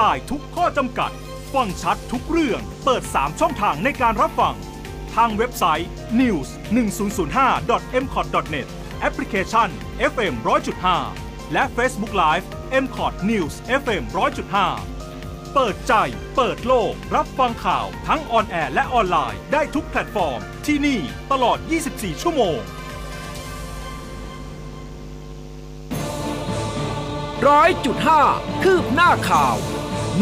[0.00, 1.10] ทลายทุกข้อจำกัด
[1.54, 4.56] ฟังชัดทุกเรื่อง เปิด 3 ช่องทางในการรับฟัง
[5.14, 8.66] ทางเว็บไซต์ news 1 0 0 5 m c o t net
[9.00, 9.68] แอปพลิเคชัน
[10.12, 10.34] FM
[10.94, 12.46] 100.5 และ Facebook Live
[12.84, 14.02] m c o t News FM
[14.84, 15.94] 100.5 เปิดใจ
[16.36, 21.00] เปิดโลก รับฟังข่าวทั้ง on air และออนไลน์ได้ทุกแพลตฟอร์ม ที่นี่
[21.32, 21.58] ตลอด
[21.90, 22.60] 24 ชั่วโมง
[27.48, 28.22] ร้อยจุดห้า
[28.62, 29.56] คืบหน้าข่าว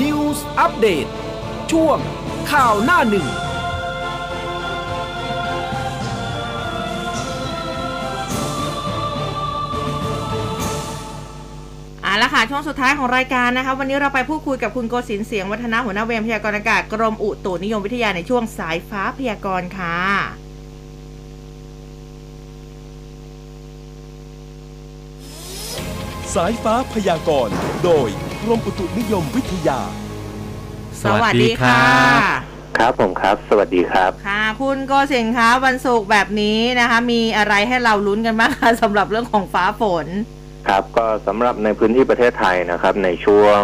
[0.00, 1.06] News อัปเดต
[1.72, 1.98] ช่วง
[2.52, 3.26] ข่าวหน้าหนึ่ง
[12.04, 19.98] อ่าละค่ะ ช่วงสุดท้ายของรายการนะคะ วันนี้เราไปพูดคุยกับคุณโกศินทร์เสียงวัฒนาหัวหน้าเวรพยากรณ์อากาศกรมอุตุนิยมวิทยาในช่วงสายฟ้าพยากรณ์ค่ะ
[26.34, 29.80] สายฟ้าพยากรณ์ โดยก รมอุตุนิยมวิทยา
[31.02, 31.80] สวัสดีค่ะ
[32.78, 40.06] ครับผมครับ สวัสดีครับ ค่ะ คุณโกศินทร์คะวันศุกร์แบบนี้นะคะ มีอะไรให้เราลุ้นกันบ้างคะสำหรับเรื่องของฟ้าฝน
[40.68, 43.60] ครับก็สำหรับในพื้นที่ประเทศไทยนะครับในช่วง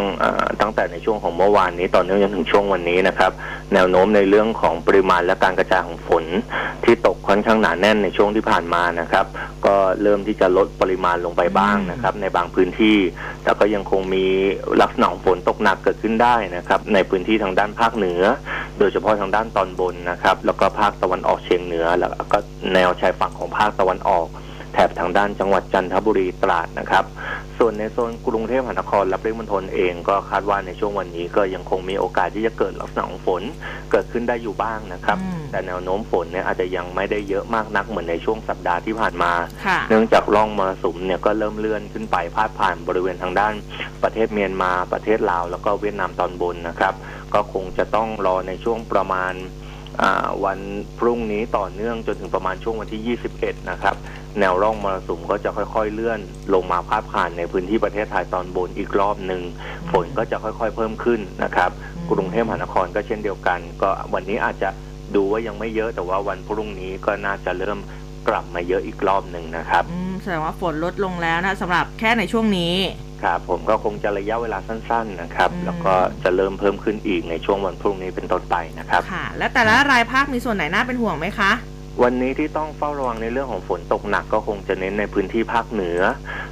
[0.61, 3.33] ตั้งแต่ในช่วงของเมื่อวานนี้ต่อเนื่องจนถึงช่วงวันนี้นะครับ
[3.75, 6.25] แนวโน้มในเรื่องของปริมาณและการกระจายของฝน
[6.85, 9.27] ที่ตกค่อนข้างหนาแน่นในช่วงที่ผ่านมานะครับ
[9.67, 12.99] ก็เริ่มที่จะลดปริมาณลงไปบ้างนะครับ ในบางพื้นที่
[13.45, 14.25] แต่ก็ยังคงมี
[14.81, 18.23] ลักษณะฝนตกหนักเกิดขึ้นได้นะครับในพื้นที่ทางด้านภาคเหนือ
[18.79, 22.39] โดยเฉพาะทางด้านตอนบนนะครับ แล้วก็ภาคตะวันออกเฉียงเหนือแล้วก็
[22.75, 24.29] แนวชายฝั่งของภาคตะวันออก
[24.73, 27.05] แถบทางด้านจังหวัดจันทบุรีตราดนะครับ
[27.59, 33.43] ส่วนในโซนกรุงเทพมหานครและปริมณฑลเองก็คาดว่าในช่วงวันนี้ก็ยังคงมีโอกาสที่จะเกิดลักษณะของฝน
[33.91, 39.33] เกิดขึ้นได้อยู่บ้างนะครับอืมแต่แนวโน้มฝนเนี่ยอาจจะยังไม่ได้เยอะมากนักเหมือนในช่วงสัปดาห์ที่ผ่านมา
[39.66, 43.55] ค่ะเนื่องจากร่องมรสุมเนี่ยก็เริ่มเลื่อนขึ้นไปพาดผ่านบริเวณทางด้าน
[44.03, 46.95] ประเทศเมียนมาประเทศลาว แล้วก็เวียดนามตอนบนนะครับ
[47.35, 49.60] ก็คงจะต้องรอในช่วงประมาณอ่า
[50.45, 50.59] วัน
[50.99, 53.95] พรุ่งนี้ต่อเนื่องจนถึงประมาณช่วงวันที่ 21 นะครับ
[54.41, 56.21] แนวร่องมรสุมก็จะค่อยๆเลื่อน
[56.55, 59.43] ลงมาพาดผ่านในพื้นที่ประเทศไทยตอนบนอีกรอบหนึ่ง
[59.93, 61.71] ฝนก็จะค่อยๆเพิ่มขึ้นนะครับ
[62.11, 64.71] กรุงเทพมหานครก็เช่นเดียวกัน ก็วันนี้อาจจะ
[65.15, 67.79] ดูว่ายังไม่เยอะแต่ว่าวันพรุ่งนี้ก็น่าจะเริ่ม
[68.29, 69.85] กลับมาเยอะอีกรอบหนึ่งนะครับ
[70.23, 72.75] แสดงว่าฝนลดลงแล้วนะสำหรับแค่ในช่วงนี้
[73.23, 75.95] ครับผมก็คงจะระยะเวลาสั้น ๆนะครับอืมแล้วก็
[76.25, 81.53] จะเริ่มเพิ่มขึ้นอีกในช่วงวันพรุ่งนี้เป็นต้นไปนะครับ ค่ะ และแต่ละรายภาคมีส่วนไหนน่าเป็นห่วงไหมคะ
[82.03, 86.01] วันนี้ที่ต้องเฝ้าระวังในเรื่องของฝนตกหนักก็คงจะเน้นในพื้นที่ภาคเหนือ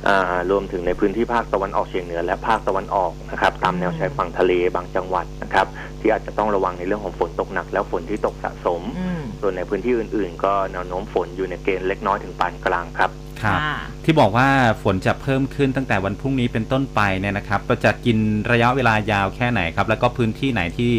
[0.09, 5.67] อารวมถึงในพื้นที่ภาคตะวันออกเฉียงเหนือและภาคตะวันออกนะครับ ตามแนวชายฝั่งทะเลบางจังหวัดนะครับ
[6.01, 13.11] ที่อาจจะต้องระวังในเรื่องของฝนตกหนัก แล้วฝนที่ตกสะสมอืมส่วนในพื้นที่อื่น ๆ ก็แนวโน้มฝนอยู่ในเกณฑ์เล็กน้อยถึงปานกลางครับ
[13.43, 14.49] ครับค่ะที่บอกว่า
[14.83, 18.19] ฝนจะเพิ่มขึ้นตั้งแต่วันพรุ่งนี้เป็นต้นไปเนี่ยนะครับจะกิน
[18.53, 20.93] ระยะเวลายาวแค่ไหนครับ แล้วก็พื้นที่ไหนที่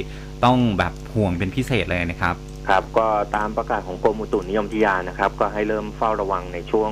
[0.46, 2.36] ต้องแบบห่วงเป็นพิเศษเลยนะครับ
[2.70, 6.92] ครับ ก็ตามประกาศของกรมอุตุนิยมวิทยานะครับ ก็ให้เริ่มเฝ้าระวังในช่วง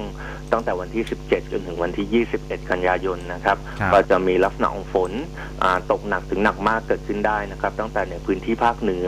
[0.51, 5.11] ตั้งแต่วันที่ 17 จนถึงวันที่ 21 กันยายนนะครับ ครับ ก็จะมีลักษณะของฝน
[5.63, 9.07] อ่าตกหนักถึงหนักมากเกิดขึ้นได้นะครับ ตั้งแต่ในพื้นที่ภาคเหนือ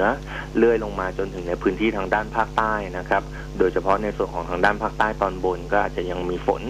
[0.58, 3.24] เลื่อยลงมาจนถึงในพื้นที่ทางด้านภาคใต้นะครับ
[3.60, 6.62] โดยเฉพาะในส่วนของทางด้านภาคใต้ตอนบน ก็อาจจะยังมีฝน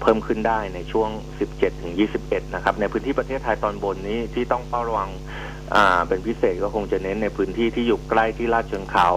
[0.00, 1.10] เพิ่มขึ้นได้ในช่วง
[1.46, 1.92] 17 ถึง
[2.24, 5.46] 21 นะครับ ในพื้นที่ประเทศไทยตอนบนนี้ที่ต้องเฝ้าระวังอ่า
[6.08, 9.08] เป็นพิเศษก็คงจะเน้นในพื้นที่ที่อยู่ใกล้ที่ลาดเชิงเขา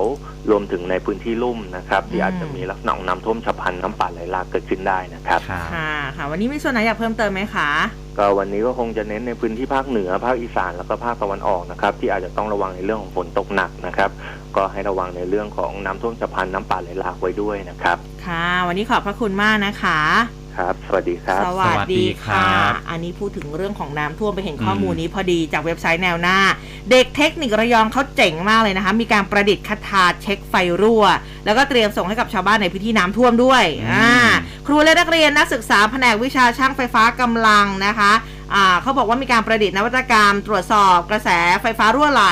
[0.50, 7.70] รวมถึงในพื้นที่ลุ่มนะครับ ที่อาจจะมีลักษณะของน้ำท่วมฉับพลันน้ำป่าไหลหลากเกิดขึ้นได้นะครับครับค่ะค่ะ วันนี้มีส่วนไหนอยากเพิ่มเติมไหมคะ
[8.18, 14.10] ก็วันนี้ก็คงจะเน้นในพื้นที่ภาคเหนือภาคอีสานแล้วก็ภาคตะวันออกนะครับที่อาจจะต้องระวังในเรื่องของฝนตกหนักนะครับ
[14.56, 20.00] ก็ให้ระวังในเรื่องของน้ำท่วมฉับพลันน้ำป่าไหลหลากไว้ด้วยนะครับ ค่ะ วันนี้ขอบพระคุณมากนะคะ
[20.58, 26.38] ครับ สวัสดีครับ สวัสดีค่ะสวัสดีครับอันนี้พูดถึงเรื่องของน้ำท่วมไปเห็นข้อมูลนี้พอดีจากเว็บไซต์แนวหน้า
[26.92, 31.04] เด็กเทคนิคระยองเขาเจ๋งมากเลยนะคะ มีการประดิษฐ์คาถาเช็คไฟรั่ว
[31.46, 34.16] แล้วก็เตรียมส่งให้กับชาวบ้านในพื้นที่น้ำท่วมด้วยอืมอ่า
[34.68, 38.14] ครูและนักเรียนนักศึกษาแผนกวิชาช่างไฟฟ้ากำลังนะคะ
[38.56, 41.30] อ่าเขาบอกว่ามีการประดิษฐ์นวัตกรรม ตรวจสอบกระแส
[41.62, 42.26] ไฟฟ้ารั่วไหล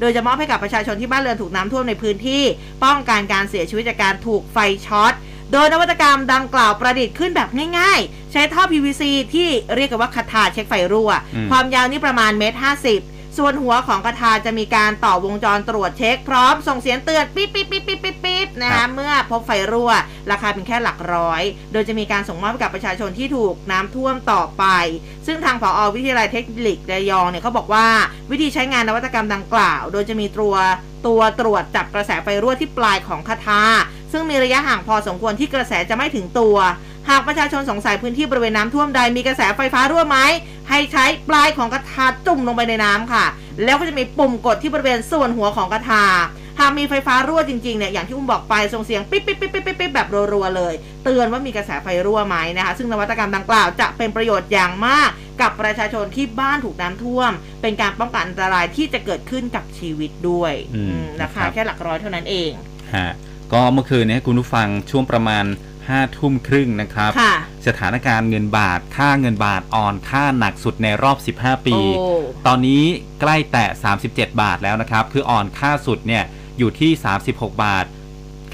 [0.00, 2.42] โดยจะมอบให้กับประชาชนที่บ้านเรือนถูกน้ำท่วมในพื้นที่
[2.84, 5.14] ป้องกันการเสียชีวิตจากการถูกไฟช็อต
[5.52, 9.02] โดยนวัตกรรมดังกล่าวประดิษฐ์ขึ้นแบบง่ายๆ ใช้ท่อ PVC
[9.34, 13.00] ที่เรียกกันว่าคาถาเช็คไฟรั่วอืมความยาวนี่ประมาณเมตรห้าสิบ
[13.38, 19.90] ส่วนหัวของกระทาจะมีการต่อวงจรตรวจเช็คพร้อมส่งเสียงเตือนปิ๊บปิ๊บปิ๊บปิ๊บปิ๊บปิ๊บนะครัคะบเมื่อพบไฟรั่ว
[20.30, 24.64] ราคาเป็นแค่หลักร้อย โดยจะมีการส่งมอบให้กับประชาชนที่ถูกน้ำท่วมต่อไป
[25.26, 27.86] ซึ่งทางผอวิทยาลัยเทคนิคระยองเนี่ยเขาบอกว่า
[28.30, 30.54] วิธีใช้งานนวัตกรรมดังกล่าว โดยจะมีตัว
[31.06, 33.62] ตัวตรวจจับกระแสไฟรั่วที่ปลายของคาทา
[34.12, 36.56] ซึ่งมีระยะห่างพอสมควรที่กระแสจะไม่ถึงตัว
[37.10, 40.18] หากประชาชนสงสัยพื้นที่บริเวณน้ำท่วมใดมีกระแสไฟฟ้ารั่วไหม
[40.70, 43.24] ให้ใช้ปลายของกระทาจุ่มลงไปในน้ำค่ะ
[43.64, 46.04] แล้วก็จะมีปุ่มกดที่บริเวณส่วนหัวของกระทา
[46.60, 57.32] หากมีไฟฟ้ารั่วจริงๆเนี่ยอย่างที่อุ้มบอกไปส่งเสียงปิ๊บปิ๊บปิ๊บปิ๊บปิ๊บปิ๊บแบบรัวๆเลย เตือนว่ามีกระแสไฟรั่วไหมนะคะ ซึ่งนวัตกรรมดังกล่าวจะเป็นประโยชน์อย่างมาก กับประชาชนที่บ้านถูกน้ำท่วม
[57.62, 62.50] เป็นการป้องกันอันตรายที่จะเกิดขึ้นกับชีวิตด้วยอืมอืมราครัคาบแค่หลักร้อยเท่านั้นเอง
[62.94, 63.10] ฮะ
[63.52, 65.44] ก็เมื่อคืนนี้คุณผู้ฟังช่วงประมาณ
[65.88, 67.34] 5้าทุ่มครึ่งนะครับค่ะ
[67.66, 72.08] สถานการณ์เงินบาท ค่าเงินบาทอ่อนค่าหนักสุดในรอบ 15 ปีโอ้
[72.46, 72.82] ตอนนี้
[73.20, 73.68] ใกล้แตะ
[74.04, 76.24] 37 บาทแล้วนะครับ คืออ่อนค่าสุดเนี่ย
[76.58, 76.90] อยู่ที่
[77.26, 77.84] 36 บาท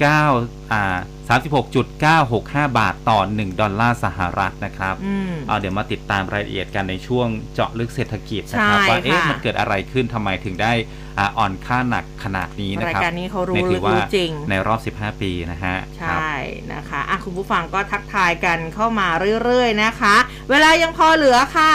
[0.01, 0.97] 9อ่า
[1.29, 10.73] 36.965 บาทต่อ 1 ดอลลาร์สหรัฐนะครับอืมเอาเดี๋ยวมาติดตามรายละเอียดกันในช่วงเจาะลึกเศรษฐกิจนะครับใช่ว่าเอ๊ะค่ะมันเกิดอะไรขึ้นทำไมถึงได้
[11.19, 16.35] อ่าอ่อนค่าหนักขนาดนี้นะรายครับการนี้เขารู้นี่ถือว่ารู้จริง ในรอบ 15 ปีนะฮะ ใชครับ่
[16.73, 19.07] นะคะอะคุณผู้ฟังก็ทักทายกันเข้ามา
[19.43, 20.15] เรื่อยๆนะคะ
[20.49, 21.73] เวลายังพอเหลือค่ะ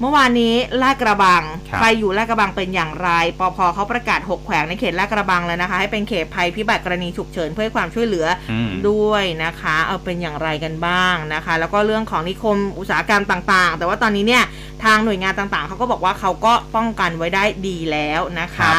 [0.00, 14.44] เมื่อวานนี้ลาดกระบังครับใครอยู่ลาดกระบังเป็นอย่างไรปพเขาประกาศ 6 แขวงในเขตลาดกระบังแล้วนะคะ ให้เป็นเขตภัยพิบัติกรณีฉุกเฉินเพื่อให้ความช่วยเหลืออมด้วยนะคะ เอาเป็นอย่างไรกันบ้างนะคะ แล้วก็เรื่องของนิคมอุตสาหกรรมต่างๆ แต่ว่าตอนนี้เนี่ย
[14.84, 18.74] ทางหน่วยงานต่างๆ เขาก็บอกว่าเขาก็ป้องกันไว้ได้ดีแล้วนะคะ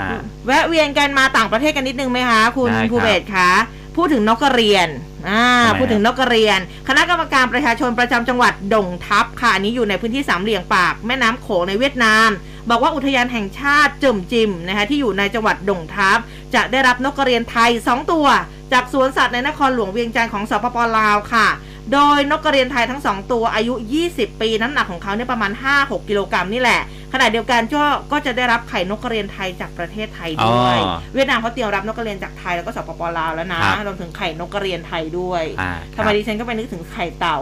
[0.00, 3.50] ฮะแวะเวียนกันมาต่างประเทศกันนิดนึงไหมคะ คุณได้ครับภูเบศคะ
[3.98, 4.88] พูดถึงนกกระเรียน
[5.28, 12.28] อ่าทำไมพูดถึงนกกระเรียน คณะกรรมการประชาชนประจำจังหวัดดงทับค่ะอันนี้อยู่ในพื้นที่สามเหลี่ยงปากแม่น้ำโขงในเวียดนาม
[12.70, 16.18] บอกว่าอุทยานแห่งชาติจิมจิมนะคะที่อยู่ในจังหวัดดงทับ
[16.54, 18.26] จะได้รับนกกระเรียนไทย 2 ตัว
[18.72, 21.48] จากสวนสัตว์ในนครหลวงเวียงจันทร์ของสปปลาวค่ะ
[21.92, 23.74] โดยนกกระเรียนไทยทั้ง 2 ตัวอายุ
[24.08, 26.80] 20 ปี น้ำหนักของเขาเนี่ยประมาณ 5-6 กิโลกรัมนี่แหละ
[27.12, 37.38] ขณะเดียวกันก็ก็จะได้รับไข่นกกระเรียนไทยจากประเทศไทยด้วย อ๋อเวียดนามเขาเตรียมรับนกกระเรียนจากไทยแล้วก็สปปลาวแล้วนะครับ รวมถึงไข่นกกระเรียนไทยด้วยอ่าทำไมดิฉันก็ไปนึกถึงไข่เต่า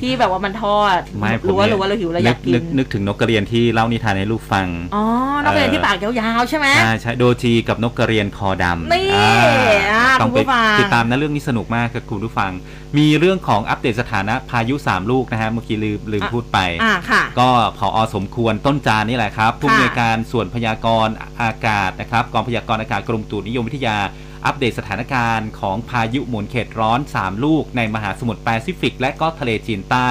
[0.00, 5.04] ที่แบบว่ามันทอดไม่ผมรู้ว่านี่รู้ว่าเราหิวเราอยากกินึนนึกถึงนกกระเรียนที่เล่านิทานให้ลูกฟัง อ๋อ
[5.44, 12.52] นกกระเรียนที่ปากยาวๆใช่ไหม ใช่ใช่โดจีกับนกกระเรียนคอดำนี่อ่าอ่าต้องคุณไปผู้ฟัง ติดตามนะเรื่องนี้สนุกมากกับคุณผู้ฟัง
[12.98, 17.48] มีเรื่องของอัปเดตสถานะพายุ 3 ลูกนะฮะเมื่อกี้ลืมลืมอะพูดไป อ่าค่ะ ก็
[17.78, 23.98] ผอสมควรต้นจานนี่แหละครับผู้อำนวยการส่วนพยากรณ์อากาศนะครับกองพยากรณ์อากาศกรมอุตุนิยมวิทยา
[24.46, 30.08] อัปเดตสถานการณ์ของพายุหมุนเขตร้อน 3 ลูกในมหาสมุทรแปซิฟิก และก็ทะเลจีนใต้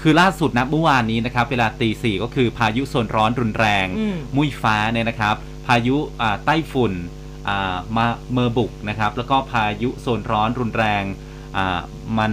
[0.00, 5.34] คือล่าสุดนะเมื่อวานนี้นะครับ เวลาตีสี่ก็คือพายุโซนร้อนรุนแรงอืมมุยฟ้าเนี่ยนะครับ
[5.66, 6.92] พายุอ่าไต้ฝุ่น
[7.48, 11.02] อ่ามาเมอร์บุกนะครับ แล้วก็พายุโซนร้อนรุนแรง
[11.56, 11.78] อ่า
[12.18, 12.32] มัน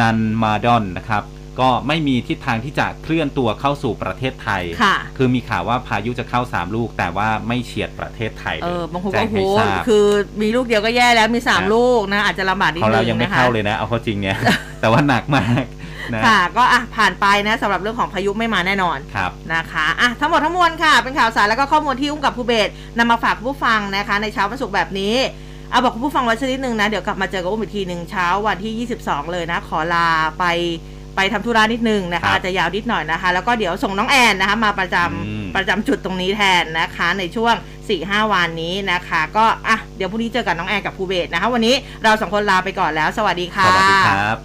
[0.00, 1.22] นันมาดอนนะครับ
[1.60, 10.06] ก็ไม่มีทิศทางที่จะเคลื่อนตัวเข้าสู่ประเทศไทยค่ะคือมีข่าวว่าพายุจะเข้า 3 ลูก แต่ว่าไม่เฉียดประเทศไทยเอเลยอบางคนแจ้ก็งโหให้ทราบคือ
[10.42, 14.36] มีลูกเดียวก็แย่แล้วมีสามครับลูกนะ อาจจะลำบากนิดของนึเรางยังไม่นะคะเข้าเลยนะ เอาเข้าจริงเนี่ย
[14.80, 15.64] แต่ว่าหนักมาก
[16.14, 25.14] นะค่ะก็อะผ่านไปนะสำหรับเรื่องของพายุไม่มาแน่นอนครับนะคะอะทั้งหมดทั้งมวลค่ะ เป็นข่าวสารแล้วก็ข้อมูลที่อุ้มกับผู้เบสนำมาฝากคุณผู้ฟังนะคะ ในเช้าวันศุกร์แบบนี้
[25.70, 30.44] เอาบอกคุณผู้ฟังไว้สักนิดนึงนะ เดี๋ยวกลับมาเจอกับอุ้มอีกทีหนึ่งเช้าวันที่ 22 เลยนะ ขอลาไป
[31.16, 37.54] ไปทำธุระนิดนึงนะครัคะบอาจจะยาวนิดหน่อยนะคะ แล้วก็เดี๋ยวส่งน้องแอนนะคะมาประจำอืมประจำจุดตรงนี้แทนนะคะ ในช่วง
[37.94, 44.38] 4-5วันนี้นะคะ ก็อะเดี๋ยวพรุ่งนี้เจอกับน้องแอนกับภูเบศนะคะ วันนี้เราสองคนลาไปก่อนแล้ว สวัสดีค่ะสวัสดีครับ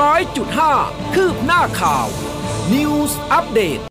[0.00, 0.72] ร้อยจุดห้า
[1.14, 2.06] คืบหน้าข่าว
[2.74, 3.80] News อัปเดต